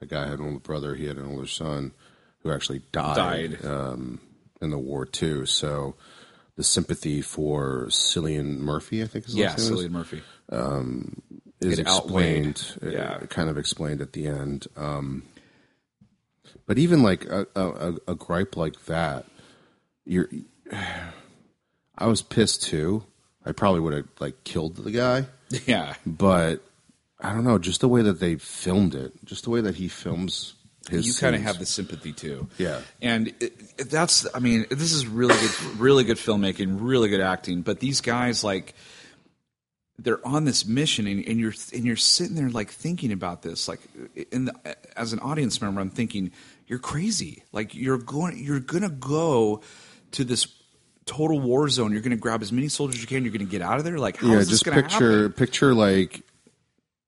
[0.00, 0.94] The guy had an older brother.
[0.94, 1.92] He had an older son
[2.42, 3.64] who actually died, Died.
[3.64, 4.20] Um,
[4.60, 5.44] in the war too.
[5.46, 5.96] So
[6.58, 10.22] the sympathy for Cillian Murphy, I think is yeah, last name is, Cillian Murphy.
[11.60, 12.76] is It explained.
[12.84, 13.18] uh, Yeah.
[13.30, 14.66] kind of explained at the end.
[14.76, 15.22] Um,
[16.66, 19.24] but even like a, a, a- a gripe like that,
[20.04, 20.28] you're.
[21.96, 23.04] I was pissed too.
[23.44, 25.26] I probably would have like killed the guy,
[25.66, 26.62] Yeah, but
[27.20, 27.58] I don't know.
[27.58, 30.54] Just the way that they filmed it, just the way that he films
[30.88, 31.06] his.
[31.06, 32.48] you kind of have the sympathy too.
[32.58, 32.80] Yeah.
[33.02, 37.20] and it, it- that's, I mean, this is really good, really good filmmaking, really good
[37.20, 37.62] acting.
[37.62, 38.74] But these guys, like,
[40.00, 43.66] they're on this mission, and, and you're and you're sitting there like thinking about this.
[43.68, 43.80] Like,
[44.30, 44.54] in the,
[44.96, 46.30] as an audience member, I'm thinking,
[46.68, 47.42] you're crazy.
[47.52, 49.60] Like, you're going, you're gonna go
[50.12, 50.46] to this
[51.04, 51.90] total war zone.
[51.92, 53.24] You're gonna grab as many soldiers as you can.
[53.24, 53.98] You're gonna get out of there.
[53.98, 55.32] Like, how is Yeah, this just picture happen?
[55.32, 56.22] picture like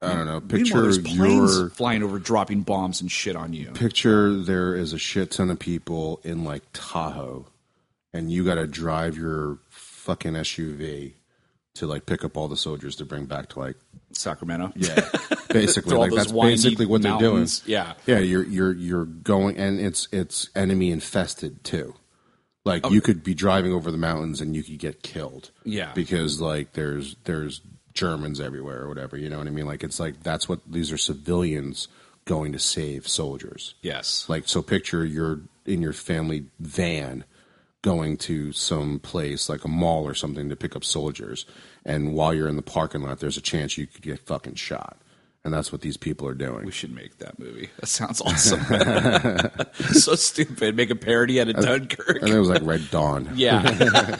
[0.02, 0.40] I don't know.
[0.40, 3.70] Picture there's planes your flying over, dropping bombs and shit on you.
[3.72, 7.46] picture there is a shit ton of people in like Tahoe,
[8.12, 11.12] and you got to drive your fucking SUV
[11.74, 13.76] to like pick up all the soldiers to bring back to like
[14.12, 14.72] Sacramento.
[14.74, 15.06] yeah,
[15.50, 17.46] basically like that's basically what they're doing.
[17.66, 17.92] Yeah.
[18.06, 21.94] yeah, you're you're you're going, and it's it's enemy infested too.
[22.64, 22.90] Like oh.
[22.90, 25.50] you could be driving over the mountains and you could get killed.
[25.64, 25.92] Yeah.
[25.94, 27.62] because like there's there's
[27.94, 29.16] Germans everywhere or whatever.
[29.16, 29.66] You know what I mean?
[29.66, 31.88] Like it's like that's what these are civilians
[32.24, 33.74] going to save soldiers.
[33.82, 34.28] Yes.
[34.28, 37.24] Like so, picture you're in your family van
[37.82, 41.46] going to some place like a mall or something to pick up soldiers,
[41.84, 44.98] and while you're in the parking lot, there's a chance you could get fucking shot,
[45.44, 46.66] and that's what these people are doing.
[46.66, 47.70] We should make that movie.
[47.80, 48.60] That sounds awesome.
[49.94, 50.76] so stupid.
[50.76, 52.20] Make a parody out of Dunkirk.
[52.20, 53.30] And it was like Red Dawn.
[53.40, 53.62] Yeah.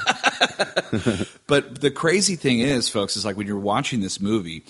[1.47, 4.65] but the crazy thing is, folks, is like when you're watching this movie,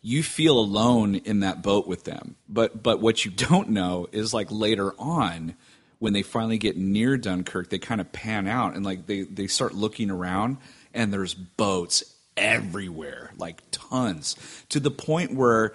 [0.00, 2.34] you feel alone in that boat with them.
[2.48, 5.54] But but what you don't know is like later on
[6.00, 9.46] when they finally get near Dunkirk, they kind of pan out and like they they
[9.46, 10.56] start looking around
[10.92, 12.02] and there's boats
[12.36, 14.36] everywhere, like tons,
[14.70, 15.72] to the point where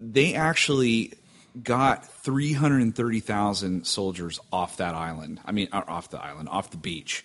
[0.00, 1.14] they actually
[1.62, 5.40] got 330,000 soldiers off that island.
[5.44, 7.24] I mean, off the island, off the beach.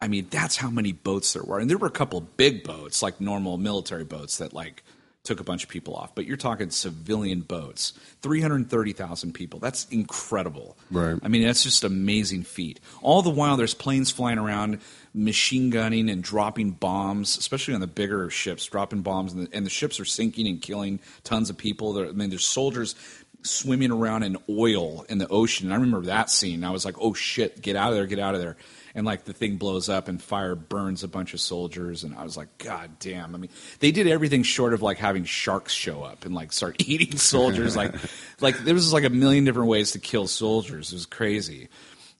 [0.00, 1.58] I mean, that's how many boats there were.
[1.58, 4.84] And there were a couple big boats, like normal military boats that like
[5.26, 6.14] took a bunch of people off.
[6.14, 7.92] But you're talking civilian boats.
[8.22, 9.60] 330,000 people.
[9.60, 10.78] That's incredible.
[10.90, 11.18] Right.
[11.22, 12.80] I mean, that's just an amazing feat.
[13.02, 14.80] All the while there's planes flying around,
[15.12, 19.66] machine gunning and dropping bombs, especially on the bigger ships, dropping bombs and the, and
[19.66, 21.92] the ships are sinking and killing tons of people.
[21.92, 22.94] There, I mean, there's soldiers
[23.42, 25.66] swimming around in oil in the ocean.
[25.66, 26.64] And I remember that scene.
[26.64, 28.56] I was like, "Oh shit, get out of there, get out of there."
[28.96, 32.24] And like the thing blows up and fire burns a bunch of soldiers and I
[32.24, 36.02] was like, "God damn." I mean, they did everything short of like having sharks show
[36.02, 37.94] up and like start eating soldiers like
[38.40, 40.92] like there was like a million different ways to kill soldiers.
[40.92, 41.68] It was crazy.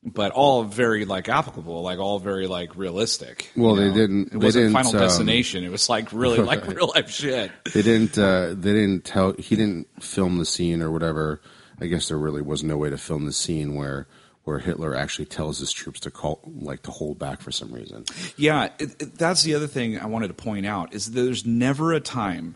[0.04, 3.50] But all very like applicable, like all very like realistic.
[3.56, 3.94] Well, they know?
[3.94, 5.64] didn't- It wasn't Final um, Destination.
[5.64, 7.50] It was like really like real life shit.
[7.72, 8.18] They didn't.
[8.18, 9.32] Uh, they didn't tell.
[9.32, 11.40] He didn't film the scene or whatever.
[11.80, 14.06] I guess there really was no way to film the scene where
[14.46, 18.04] where Hitler actually tells his troops to call, like to hold back for some reason.
[18.36, 21.44] Yeah, it, it, that's the other thing I wanted to point out is that there's
[21.44, 22.54] never a time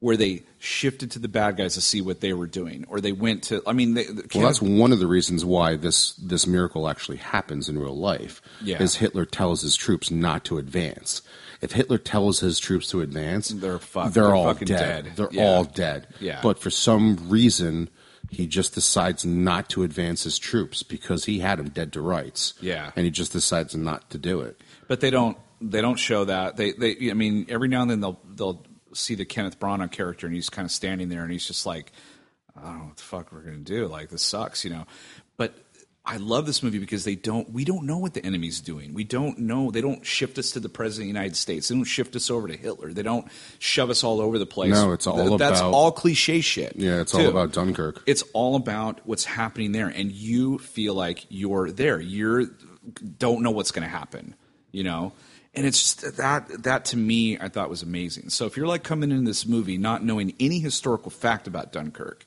[0.00, 3.12] where they shifted to the bad guys to see what they were doing, or they
[3.12, 3.62] went to.
[3.66, 7.18] I mean, they, the, Well, that's one of the reasons why this this miracle actually
[7.18, 8.40] happens in real life.
[8.62, 8.82] Yeah.
[8.82, 11.22] Is Hitler tells his troops not to advance.
[11.62, 14.14] If Hitler tells his troops to advance, They're fucked.
[14.14, 15.04] They're, They're all fucking dead.
[15.04, 15.16] dead.
[15.16, 15.42] They're Yeah.
[15.44, 16.06] all dead.
[16.20, 16.40] Yeah.
[16.42, 17.88] But for some reason,
[18.30, 22.54] he just decides not to advance his troops because he had them dead to rights.
[22.60, 22.92] Yeah.
[22.94, 24.60] And he just decides not to do it.
[24.88, 25.36] but they don't.
[25.60, 26.56] They don't show that.
[26.56, 26.72] They.
[26.72, 27.10] They.
[27.10, 28.64] I mean, every now and then they'll they'll
[28.94, 31.92] see the Kenneth Branagh character, and he's kind of standing there, and he's just like,
[32.56, 33.86] I don't know what the fuck we're gonna do.
[33.88, 34.86] Like this sucks, you know.
[35.36, 35.54] But
[36.04, 37.52] I love this movie because they don't.
[37.52, 38.94] We don't know what the enemy's doing.
[38.94, 39.70] We don't know.
[39.70, 41.68] They don't shift us to the president of the United States.
[41.68, 42.92] They don't shift us over to Hitler.
[42.92, 43.26] They don't
[43.58, 44.72] shove us all over the place.
[44.72, 46.74] No, it's all Th- That's about- all cliche shit.
[46.76, 48.02] Yeah, it's all about Dunkirk.
[48.06, 52.00] It's all about what's happening there, and you feel like you're there.
[52.00, 52.46] You're
[53.18, 54.34] don't know what's going to happen,
[54.72, 55.12] you know.
[55.52, 58.30] And it's just that that to me I thought was amazing.
[58.30, 62.24] So if you're like coming into this movie not knowing any historical fact about Dunkirk,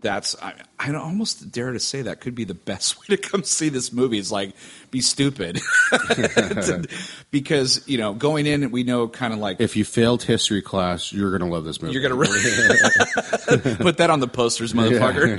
[0.00, 3.42] that's I, I almost dare to say that could be the best way to come
[3.42, 4.18] see this movie.
[4.18, 4.54] Is like
[4.90, 5.60] be stupid,
[7.30, 11.12] because you know going in we know kind of like If you failed history class,
[11.12, 11.94] you're going to love this movie.
[11.94, 12.40] you're gonna really
[13.76, 15.36] put that on the posters, motherfucker.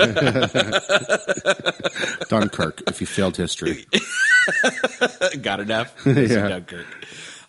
[2.29, 2.83] Dunkirk.
[2.87, 3.85] if you failed history,
[5.41, 5.93] Got enough?
[6.05, 6.47] Yeah.
[6.49, 6.85] Dunkirk.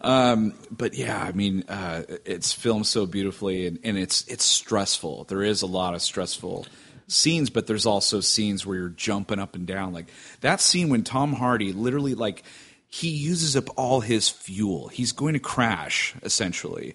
[0.01, 5.25] Um, but yeah, I mean, uh, it's filmed so beautifully, and, and it's it's stressful.
[5.25, 6.67] There is a lot of stressful
[7.14, 9.92] scenes, but there's also scenes where you're jumping up and down.
[9.92, 10.07] Like
[10.40, 12.42] that scene when Tom Hardy literally like
[12.88, 14.88] he uses up all his fuel.
[14.88, 16.94] He's going to crash essentially.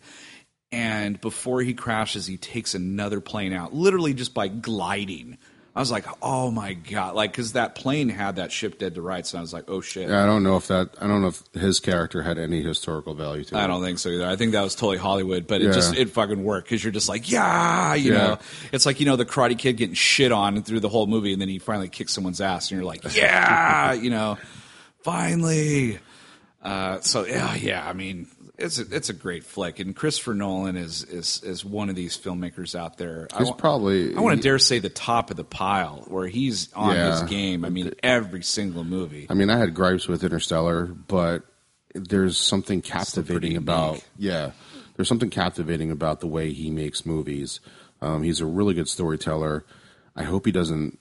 [0.72, 5.38] And before he crashes, he takes another plane out, literally just by gliding.
[5.76, 9.02] I was like, "Oh my god!" Like, because that plane had that ship dead to
[9.02, 10.90] rights, and I was like, "Oh shit!" I don't know if that.
[11.00, 13.60] I don't know if his character had any historical value to it.
[13.60, 14.28] I don't think so either.
[14.28, 15.72] I think that was totally Hollywood, but it Yeah.
[15.72, 18.18] just it fucking worked because you're just like, yeah, you Yeah.
[18.18, 18.40] know,
[18.72, 21.42] it's like you know the Karate Kid getting shit on through the whole movie, and
[21.42, 24.38] then he finally kicks someone's ass, and you're like, yeah, you know,
[25.04, 26.00] finally.
[26.62, 27.88] Uh, so yeah, yeah.
[27.88, 28.28] I mean,
[28.60, 32.18] it's a, it's a great flick, and Christopher Nolan is is is one of these
[32.18, 33.28] filmmakers out there.
[33.34, 34.16] I He's wa- probably.
[34.16, 37.12] I want to dare say the top of the pile where he's on Yeah.
[37.12, 37.66] his game.
[37.66, 39.26] I mean, every single movie.
[39.30, 41.44] I mean, I had gripes with Interstellar, but
[41.96, 44.04] there's something captivating about.
[44.18, 44.52] Yeah,
[44.96, 47.60] there's something captivating about the way he makes movies.
[48.02, 49.66] Um, he's a really good storyteller.
[50.16, 51.00] I hope he doesn't.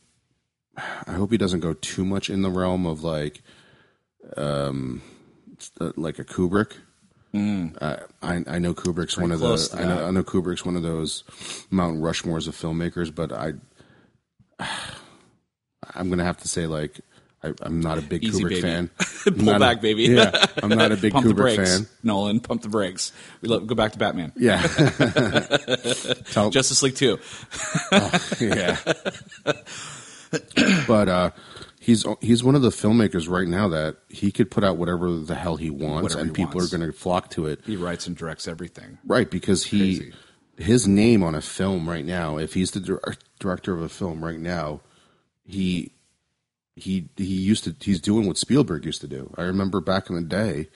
[0.77, 3.43] I hope he doesn't go too much in the realm of like,
[4.37, 5.03] um,
[5.97, 6.73] like a Kubrick.
[7.35, 10.07] Uh, I I know Kubrick's one of the I know.
[10.07, 11.25] I know Kubrick's one of those
[11.71, 13.53] Mount Rushmores of filmmakers, but I
[15.95, 17.01] I'm gonna have to say like
[17.45, 18.61] I, I'm not a big Easy, Kubrick baby.
[18.63, 18.91] fan.
[19.25, 20.05] Pull I'm a- back, baby.
[20.05, 21.87] Yeah, I'm not a big pump the Kubrick brakes, fan.
[22.03, 22.41] Nolan.
[22.41, 23.13] Pump the brakes.
[23.43, 24.33] We lo- go back to Batman.
[24.37, 24.61] Yeah,
[26.33, 27.19] Tell- Justice League Two.
[28.41, 28.77] yeah.
[30.89, 31.31] but uh,
[31.89, 35.35] he's he's one of the filmmakers right now that he could put out whatever the
[35.35, 36.73] hell he wants, Whatever and he people wants.
[36.73, 37.61] are going to flock to it.
[37.65, 38.99] He writes and directs everything.
[39.07, 40.13] Right, because he Crazy.
[40.59, 43.01] his name on a film right now, if he's the dir-
[43.41, 44.81] director of a film right now,
[45.45, 45.93] he
[46.77, 49.33] he he used to he's doing what Spielberg used to do.
[49.37, 50.69] I remember back in the day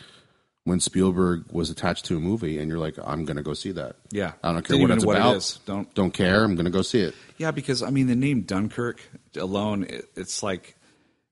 [0.64, 3.96] when Spielberg was attached to a movie and you're like, I'm gonna go see that.
[4.12, 4.32] Yeah.
[4.42, 5.36] I don't care Didn't what it's what about.
[5.36, 5.60] is.
[5.66, 6.44] Don't- don't care.
[6.44, 7.14] I'm gonna go see it.
[7.36, 9.00] Yeah, because I mean, the name Dunkirk
[9.36, 10.76] alone, it, it's like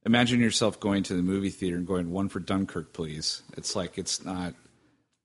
[0.06, 3.42] imagine yourself going to the movie theater and going one for Dunkirk, please.
[3.56, 4.54] It's like it's not.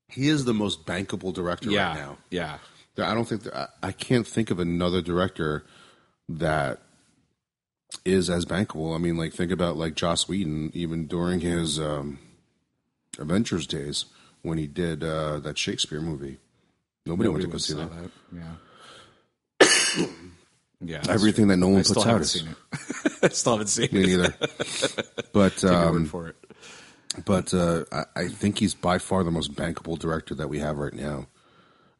[0.09, 2.17] He is the most bankable director Yeah, right now.
[2.29, 2.57] yeah.
[2.97, 5.65] I don't think that, I, can't think of another director
[6.29, 6.79] that
[8.05, 8.95] is as bankable.
[8.95, 12.19] I mean, like think about like Joss Whedon, even during his um,
[13.19, 14.05] Avengers days
[14.43, 16.37] when he did uh, that Shakespeare movie.
[17.05, 18.11] Nobody, went to go see saw that.
[19.59, 20.07] Yeah.
[20.81, 21.01] yeah.
[21.09, 21.73] Everything that no true.
[21.73, 23.19] one I still puts out haven't is seen it.
[23.23, 24.07] I still haven't seen me it.
[24.07, 24.33] neither.
[25.33, 26.35] But Take your word um, for it.
[27.25, 30.77] but uh, I, I think he's by far the most bankable director that we have
[30.77, 31.27] right now.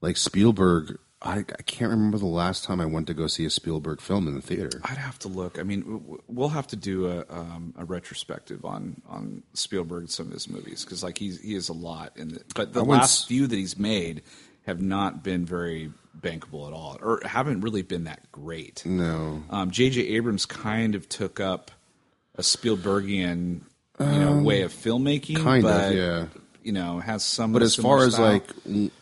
[0.02, 3.50] Like Spielberg, I, I can't remember the last time I went to go see a
[3.50, 4.80] Spielberg film in the theater.
[4.84, 5.58] I'd have to look.
[5.60, 10.28] I mean, we'll have to do a, um, a retrospective on on Spielberg and some
[10.28, 12.88] of his movies because like he's he is a lot in the, but the I
[12.88, 14.22] last few that he's made
[14.66, 18.86] have not been very bankable at all or haven't really been that great.
[18.86, 20.02] No, Um, J.J.
[20.02, 21.72] Abrams kind of took up
[22.36, 23.62] a Spielbergian
[24.00, 26.26] you know way of filmmaking, Um, kind of, yeah.
[26.64, 27.54] You know, has some.
[27.54, 28.34] But as far as style.
[28.34, 28.50] like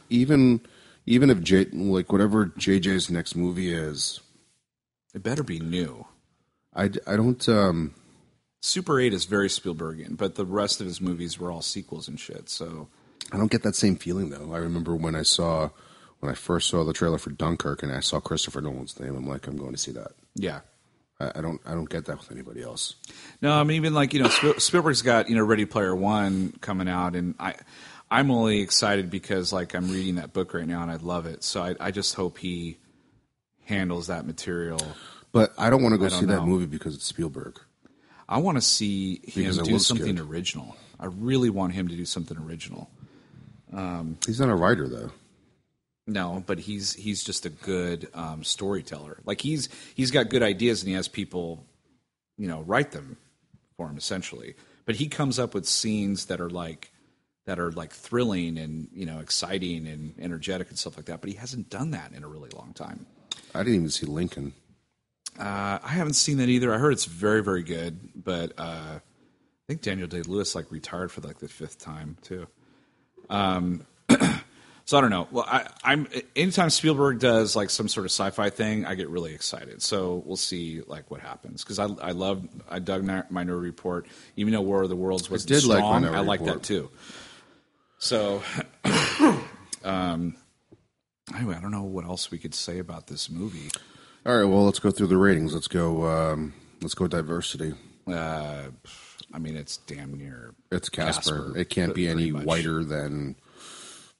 [0.10, 0.62] even
[1.06, 4.20] even if J like whatever JJ's next movie is,
[5.16, 6.06] it better be new.
[6.76, 7.96] I I don't um
[8.62, 12.20] Super 8 is very Spielbergian, but the rest of his movies were all sequels and
[12.20, 12.50] shit.
[12.50, 12.88] So
[13.32, 14.54] I don't get that same feeling though.
[14.54, 15.70] I remember when I saw
[16.20, 19.28] when I first saw the trailer for Dunkirk and I saw Christopher Nolan's name, I'm
[19.28, 20.12] like, I'm going to see that.
[20.36, 20.62] Yeah.
[21.20, 22.96] I, I don't I don't get that with anybody else.
[23.42, 26.88] No, I mean even like you know Spielberg's got you know Ready Player One coming
[26.88, 27.56] out, and I
[28.10, 31.44] I'm only excited because like I'm reading that book right now and I love it.
[31.44, 32.78] So I, I just hope he
[33.66, 34.82] handles that material.
[35.32, 37.60] But I don't want to go see that movie because it's Spielberg.
[38.30, 40.78] I want to see him Because do something original.
[41.00, 42.90] I really want him to do something original.
[44.26, 45.12] He's not a writer though.
[46.06, 49.20] No, but he's he's just a good um, storyteller.
[49.26, 51.66] Like he's he's got good ideas and he has people,
[52.38, 53.18] you know, write them
[53.78, 54.56] for him essentially.
[54.86, 56.92] But he comes up with scenes that are like
[57.46, 61.22] that are like thrilling and you know exciting and energetic and stuff like that.
[61.22, 63.06] But he hasn't done that in a really long time.
[63.56, 64.54] I didn't even see Lincoln.
[65.40, 66.74] Uh, I haven't seen that either.
[66.74, 69.02] I heard it's very very good, but uh, I
[69.68, 72.46] think Daniel Day Lewis like retired for like the fifth time too.
[73.30, 73.86] Um,
[74.86, 75.28] so I don't know.
[75.32, 79.34] Well, I, I'm anytime Spielberg does like some sort of sci-fi thing, I get really
[79.34, 79.82] excited.
[79.82, 84.08] So we'll see like what happens because I I love I dug Mi- Minority Report,
[84.36, 86.06] even though War of the Worlds like strong.
[86.06, 86.62] I like Report.
[86.62, 86.90] that too.
[88.04, 88.44] So,
[89.86, 90.36] um,
[91.34, 93.70] anyway, I don't know what else we could say about this movie.
[94.26, 95.54] All right, well, let's go through the ratings.
[95.54, 96.06] Let's go.
[96.06, 97.74] Um, let's go diversity.
[98.08, 98.66] Uh,
[99.34, 101.22] I mean, it's damn near It's Casper.
[101.36, 102.46] Casper, it can't be any much.
[102.46, 103.36] whiter than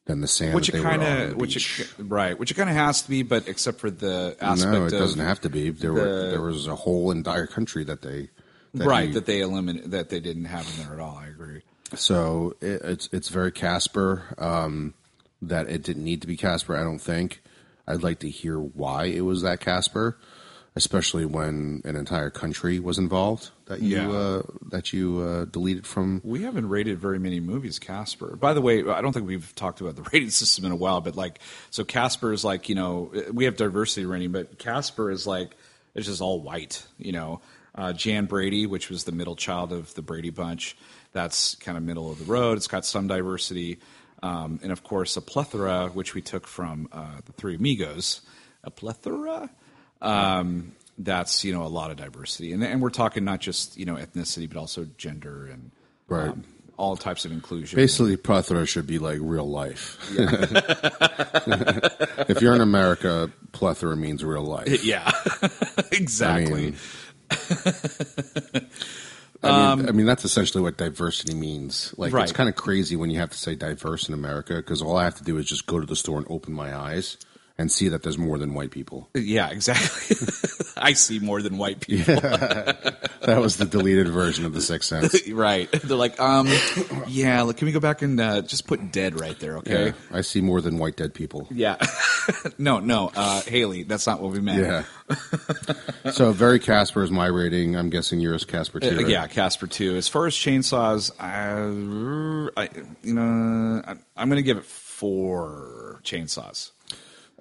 [0.06, 2.70] than the sand which that it kind of the which it, right which it kind
[2.70, 5.70] of has to be but except for the aspect no, it doesn't have to be.
[5.70, 8.30] There were there was a whole entire country that they
[8.74, 11.28] that right you- that they eliminated that they didn't have in there at all i
[11.28, 11.62] agree
[11.96, 14.24] So it, it's it's very Casper.
[14.38, 14.94] Um,
[15.42, 16.76] that it didn't need to be Casper.
[16.76, 17.42] I don't think.
[17.88, 20.18] I'd like to hear why it was that Casper,
[20.76, 24.10] especially when an entire country was involved that you Yeah.
[24.12, 26.20] uh, that you uh, deleted from.
[26.24, 28.36] we haven't rated very many movies casper.
[28.36, 31.02] By the way i don't think we've talked about the rating system in a while
[31.02, 35.28] but like so casper is like you know we have diversity rating but casper is
[35.28, 35.56] like
[35.96, 37.42] it's just all white you know.
[37.76, 40.78] Uh, jan brady which was the middle child of the brady bunch
[41.12, 42.58] that's kind of middle of the road.
[42.58, 43.80] It's got some diversity.
[44.24, 48.22] Um, and of course a plethora which we took from uh, the three amigos.
[48.64, 49.50] A plethora
[50.04, 53.86] um, that's you know a lot of diversity and, and we're talking not just you
[53.86, 55.72] know ethnicity but also gender and
[56.08, 56.30] Right.
[56.30, 56.44] um,
[56.76, 57.78] all types of inclusion.
[57.78, 59.98] Basically, plethora should be like real life.
[62.30, 64.84] if you're in America, plethora means real life.
[64.84, 65.10] yeah,
[65.92, 66.74] exactly.
[69.46, 71.94] I mean, I mean that's essentially what diversity means.
[71.98, 74.82] Like, it's Um, kind of crazy when you have to say diverse in America because
[74.82, 77.18] all I have to do is just go to the store and open my eyes
[77.58, 79.10] and see that there's more than white people.
[79.14, 80.18] yeah, exactly.
[80.78, 82.16] I see more than white people.
[83.24, 85.30] That was the deleted version of the Sixth Sense.
[85.30, 85.72] right?
[85.72, 86.46] They're like, um,
[87.08, 87.44] yeah.
[87.44, 89.60] Like, can we go back and uh, just put dead right there?
[89.60, 89.86] Okay.
[89.86, 91.48] Yeah, I see more than white dead people.
[91.50, 91.78] Yeah.
[92.58, 93.84] no, no, uh, Haley.
[93.84, 94.60] That's not what we meant.
[94.60, 94.84] Yeah.
[96.12, 97.78] so very Casper is my rating.
[97.78, 98.90] I'm guessing yours Casper too.
[98.90, 99.08] Uh, right?
[99.08, 99.96] yeah, Casper too.
[99.96, 102.70] As far as chainsaws, I, I
[103.04, 106.72] you know, I, I'm going to give it four chainsaws.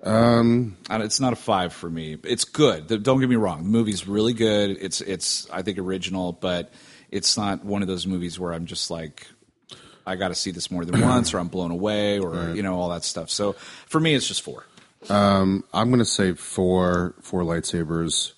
[0.02, 2.16] Um, it's not a five for me.
[2.24, 2.86] It's good.
[3.02, 3.62] Don't get me wrong.
[3.62, 4.76] The movie's really good.
[4.80, 6.72] It's it's I think original, but
[7.10, 9.26] it's not one of those movies where I'm just like.
[10.04, 12.74] I got to see this more than once, or I'm blown away, or you know
[12.74, 13.30] all that stuff.
[13.30, 13.52] So
[13.86, 14.66] for me, it's just four.
[15.08, 18.32] Um, I'm going to say four four lightsabers.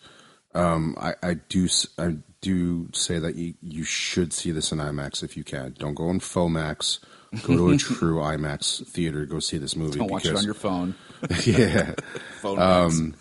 [0.54, 5.22] Um, I, I do I do say that you you should see this in IMAX
[5.22, 5.74] if you can.
[5.78, 6.98] Don't go in FOMAX.
[7.42, 9.24] Go to a true IMAX theater.
[9.26, 9.98] Go see this movie.
[9.98, 10.94] Don't watch it on your phone.
[11.44, 11.94] yeah.
[12.40, 13.14] phone Um,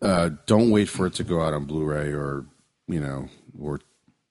[0.00, 2.46] uh, don't wait for it to go out on Blu-ray or
[2.86, 3.28] you know
[3.60, 3.80] or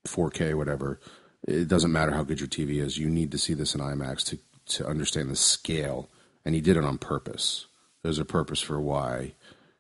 [0.08, 1.00] 4K whatever.
[1.48, 2.98] It doesn't matter how good your TV is.
[2.98, 4.40] You need to see this in IMAX to
[4.78, 6.10] to understand the scale.
[6.44, 7.66] And he did it on purpose.
[8.04, 9.34] There's a purpose for why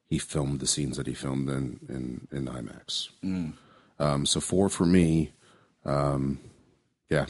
[0.07, 3.09] he filmed the scenes that he filmed in in, in IMAX.
[3.99, 5.31] Um, so four for me.
[5.85, 6.39] Um,
[7.09, 7.27] yeah,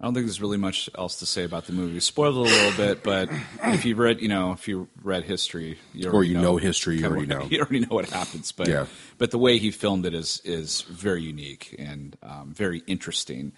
[0.00, 1.98] I don't think there's really much else to say about the movie.
[1.98, 3.28] Spoiled a little bit, but
[3.64, 7.06] if you've read, you know, if you read history, you or you know, history, you
[7.06, 7.46] already know.
[7.50, 8.86] You already know what happens, but Yeah.
[9.18, 13.52] but the way he filmed it is is very unique and um, very interesting.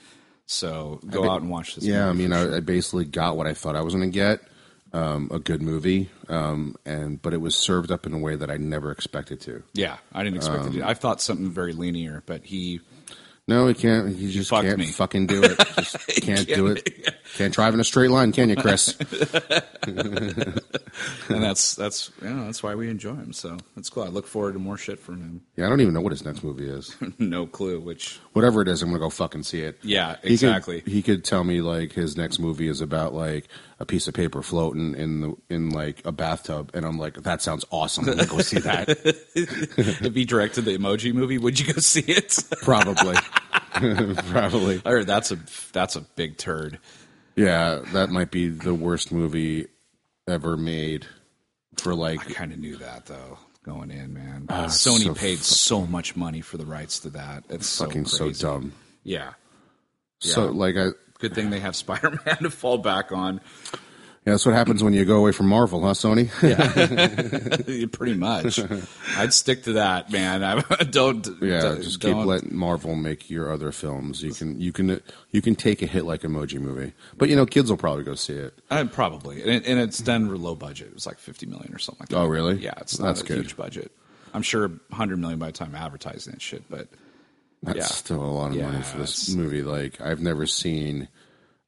[0.46, 1.84] So go out and watch this.
[1.84, 2.56] Yeah, I mean, for I.
[2.56, 4.40] I basically got what I thought I was going to get.
[4.92, 8.50] Um, a good movie, um, and but it was served up in a way that
[8.50, 9.62] I never expected to.
[9.72, 10.80] yeah, I didn't expect Um, it.
[10.80, 10.88] To.
[10.88, 12.80] I thought something very linear, but he
[13.50, 14.16] No, he can't.
[14.16, 14.86] He just can't me.
[14.86, 15.58] fucking do it.
[15.76, 17.16] Just can't, do it.
[17.36, 18.96] Can't drive in a straight line, can you, Chris?
[19.82, 23.32] and that's that's you know, that's why we enjoy him.
[23.32, 24.04] So that's cool.
[24.04, 25.42] I look forward to more shit from him.
[25.56, 26.94] yeah, I don't even know what his next movie is.
[27.18, 27.80] no clue.
[27.80, 29.78] Which Whatever it is, I'm gonna go fucking see it.
[29.82, 30.82] Yeah, He could- exactly.
[30.86, 33.48] He could, tell me like his next movie is about like
[33.80, 37.40] a piece of paper floating in the in like a bathtub, and I'm like, that
[37.40, 38.08] sounds awesome.
[38.08, 38.88] I'm gonna go see that.
[39.34, 42.38] if he directed the Emoji movie, would you go see it?
[42.62, 43.16] Probably,
[44.30, 44.82] probably.
[44.84, 45.38] I heard that's a
[45.72, 46.78] that's a big turd.
[47.36, 49.66] Yeah, that might be the worst movie
[50.28, 51.06] ever made.
[51.78, 54.46] For like, I kind of knew that though going in, man.
[54.50, 57.44] Ah, it's Sony so paid so much money for the rights to that.
[57.48, 58.72] It's fucking so, so dumb.
[59.04, 59.32] Yeah.
[60.18, 60.88] So like, I
[61.20, 63.40] Good thing they have Spider Man to fall back on.
[64.26, 66.30] yeah, that's what happens when you go away from Marvel, huh, Sony?
[66.42, 68.58] Yeah, pretty much.
[69.16, 70.42] I'd stick to that, man.
[70.42, 71.26] I don't.
[71.42, 74.22] Yeah, don't- just keep don't- letting Marvel make your other films.
[74.22, 75.00] You can you can
[75.30, 78.14] you can take a hit like Emoji Movie, but you know kids will probably go
[78.14, 78.58] see it.
[78.70, 80.88] Uh, probably, and, it- and it's done for low budget.
[80.88, 82.16] It was like fifty million or something like that.
[82.18, 82.56] Oh, really?
[82.58, 83.36] Yeah, it's not That's a good.
[83.38, 83.90] huge budget.
[84.32, 86.88] I'm sure hundred million by the time advertising and shit, but
[87.62, 87.84] That's Yeah.
[87.86, 89.62] still a lot of money for this it's- movie.
[89.62, 91.08] Like I've never seen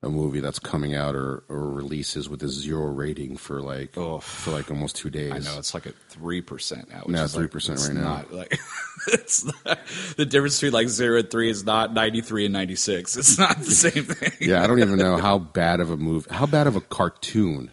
[0.05, 4.18] a movie that's coming out or, or releases with a zero rating for like Oh.
[4.18, 5.30] for like almost two days.
[5.32, 7.03] I know it's like at three percent now.
[7.05, 8.24] Which Yeah, is like- 3% it's right now.
[8.30, 8.59] Like
[9.09, 9.78] it's not,
[10.16, 13.16] the difference between like zero and three is not ninety three and ninety six.
[13.18, 14.32] It's not the same thing.
[14.40, 17.70] Yeah, I don't even know how bad of a movie, how bad of a cartoon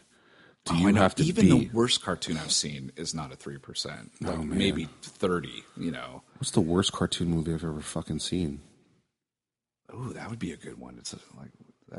[0.66, 1.50] do Oh, you have to Even be?
[1.68, 4.12] the worst cartoon I've seen is not a three percent.
[4.24, 4.58] Oh, like Oh, man.
[4.58, 5.64] maybe thirty.
[5.78, 6.22] You know.
[6.40, 8.62] What's the worst cartoon movie I've ever fucking seen?
[9.94, 10.96] Oh, that would be a good one.
[10.98, 11.50] It's a, like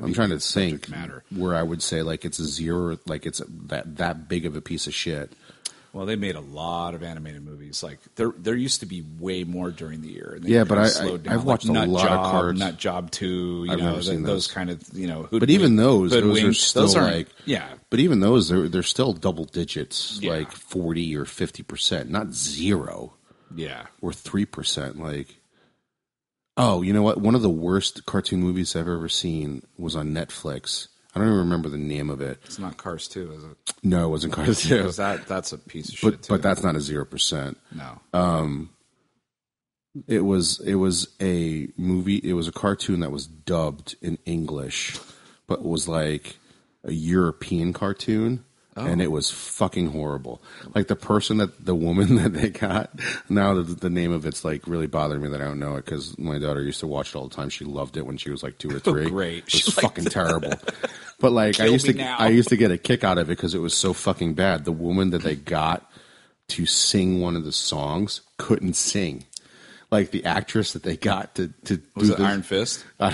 [0.02, 1.24] I'm trying to think Matter.
[1.34, 4.60] where I would say like it's a zero, like it's that that big of a
[4.60, 5.32] piece of shit.
[5.92, 7.82] Well, they made a lot of animated movies.
[7.82, 10.34] Like there, there used to be way more during the year.
[10.36, 11.34] And Yeah, but I- slowed I- down.
[11.40, 12.60] I've watched a Nut lot of Job, cards.
[12.60, 13.64] Nut Job Two.
[13.66, 15.28] You I've know, never th- seen those kind of you know.
[15.32, 17.68] But even those, those are still those like yeah.
[17.90, 20.30] But even those, they're they're still double digits, Yeah.
[20.30, 23.14] like forty or fifty percent, not zero
[23.54, 25.00] Yeah, or three percent.
[25.00, 25.36] Like,
[26.56, 27.20] oh, you know what?
[27.20, 30.88] One of the worst cartoon movies I've ever seen was on Netflix.
[31.14, 32.38] I don't even remember the name of it.
[32.44, 33.56] it's not Cars Two, is it?
[33.82, 34.92] No, it wasn't Cars 2.
[34.92, 36.10] that that's a piece of shit.
[36.12, 36.32] But too.
[36.32, 37.58] but that's not a zero percent.
[37.74, 38.00] no.
[38.12, 38.70] Um,
[40.06, 42.20] it was it was a movie.
[42.22, 44.98] It was a cartoon that was dubbed in English,
[45.46, 46.36] but was like
[46.84, 48.44] a European cartoon,
[48.76, 49.10] and it oh.
[49.10, 50.40] was fucking horrible.
[50.74, 52.90] Like the person that the woman that they got.
[53.28, 55.84] Now the, the name of it's like really bothering me that I don't know it
[55.84, 57.48] because my daughter used to watch it all the time.
[57.48, 59.06] She loved it when she was like two or three.
[59.06, 59.38] Oh, great.
[59.38, 60.52] it was She liked fucking terrible.
[61.18, 62.16] But like I used to now.
[62.18, 64.64] I used to get a kick out of it because it was so fucking bad.
[64.64, 65.90] The woman that they got
[66.48, 69.24] to sing one of the songs couldn't sing.
[69.90, 72.84] Like the actress that they got to to Was do it Iron Fist?
[73.00, 73.10] I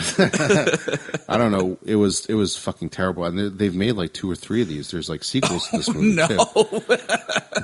[1.38, 1.78] don't know.
[1.86, 4.68] It was it was fucking terrible, and they- they've made like two or three of
[4.68, 4.90] these.
[4.90, 6.26] There's like sequels to this oh, movie no.
[6.28, 6.82] too.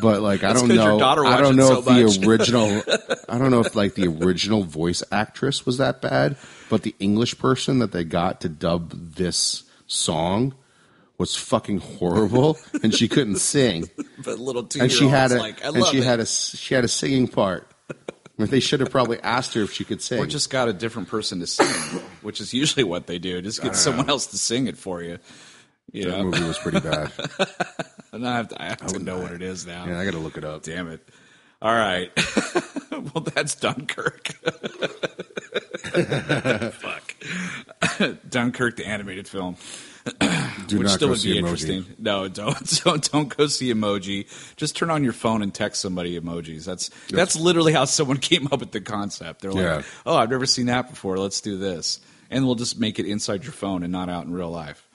[0.01, 0.99] But like I don't know.
[0.99, 2.83] I don't know so if the original.
[3.29, 6.37] I don't know if like the original voice actress was that bad,
[6.71, 10.55] but the English person that they got to dub this song
[11.19, 13.89] was fucking horrible, and she couldn't sing,
[14.25, 16.05] But little two and she had a like, and she it.
[16.05, 17.69] had a she had a singing part.
[18.39, 20.19] They should have probably asked her if she could sing.
[20.19, 23.41] or just got a different person to sing, which is usually what they do.
[23.43, 25.19] Just get someone else to sing it for you.
[25.93, 27.13] You that know, movie was pretty bad.
[28.13, 29.85] and I have to, I have to know what it is now.
[29.87, 30.63] Yeah, I got to look it up.
[30.63, 31.07] Damn it!
[31.61, 32.11] All right,
[32.91, 34.29] well that's Dunkirk.
[36.73, 37.02] Fuck,
[38.29, 39.57] Dunkirk, the animated film.
[40.67, 41.43] Do which not still would see be Emoji.
[41.43, 41.85] interesting.
[41.99, 44.27] No, don't don't don't go see emoji.
[44.57, 46.65] Just turn on your phone and text somebody emojis.
[46.65, 49.43] That's that's literally how someone came up with the concept.
[49.43, 49.83] They're like, Yeah.
[50.05, 51.19] "Oh, I've never seen that before.
[51.19, 52.01] Let's do this."
[52.31, 54.89] And we'll just make it inside your phone and not out in real life.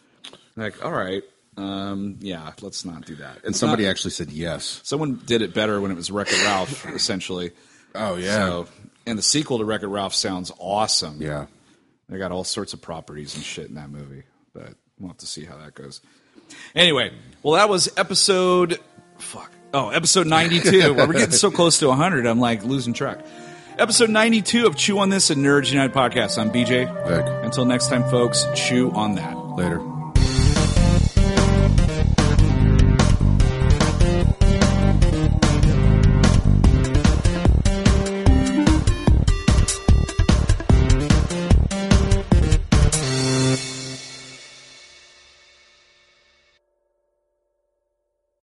[0.58, 1.24] Like, all right,
[1.56, 3.46] um, yeah, let's not do that.
[3.46, 4.82] And somebody actually said yes.
[4.84, 7.52] someone did it better when it was Wreck It Ralph, essentially.
[7.96, 8.68] Oh yeah, So,
[9.06, 11.22] and the sequel to Wreck It Ralph sounds awesome.
[11.22, 11.46] yeah.
[12.10, 15.28] They got all sorts of properties and shit in that movie, but we'll have to
[15.28, 16.02] see how that goes.
[16.74, 17.12] Anyway,
[17.44, 18.80] well, that was episode.
[19.18, 19.52] Fuck.
[19.74, 20.94] Oh, episode 92.
[20.94, 23.20] well, we're getting so close to 100, I'm like losing track.
[23.78, 26.40] Episode 92 of Chew on This and Nerds United podcast.
[26.40, 26.88] I'm BJ.
[27.44, 29.36] Until next time, folks, chew on that.
[29.38, 29.97] Later.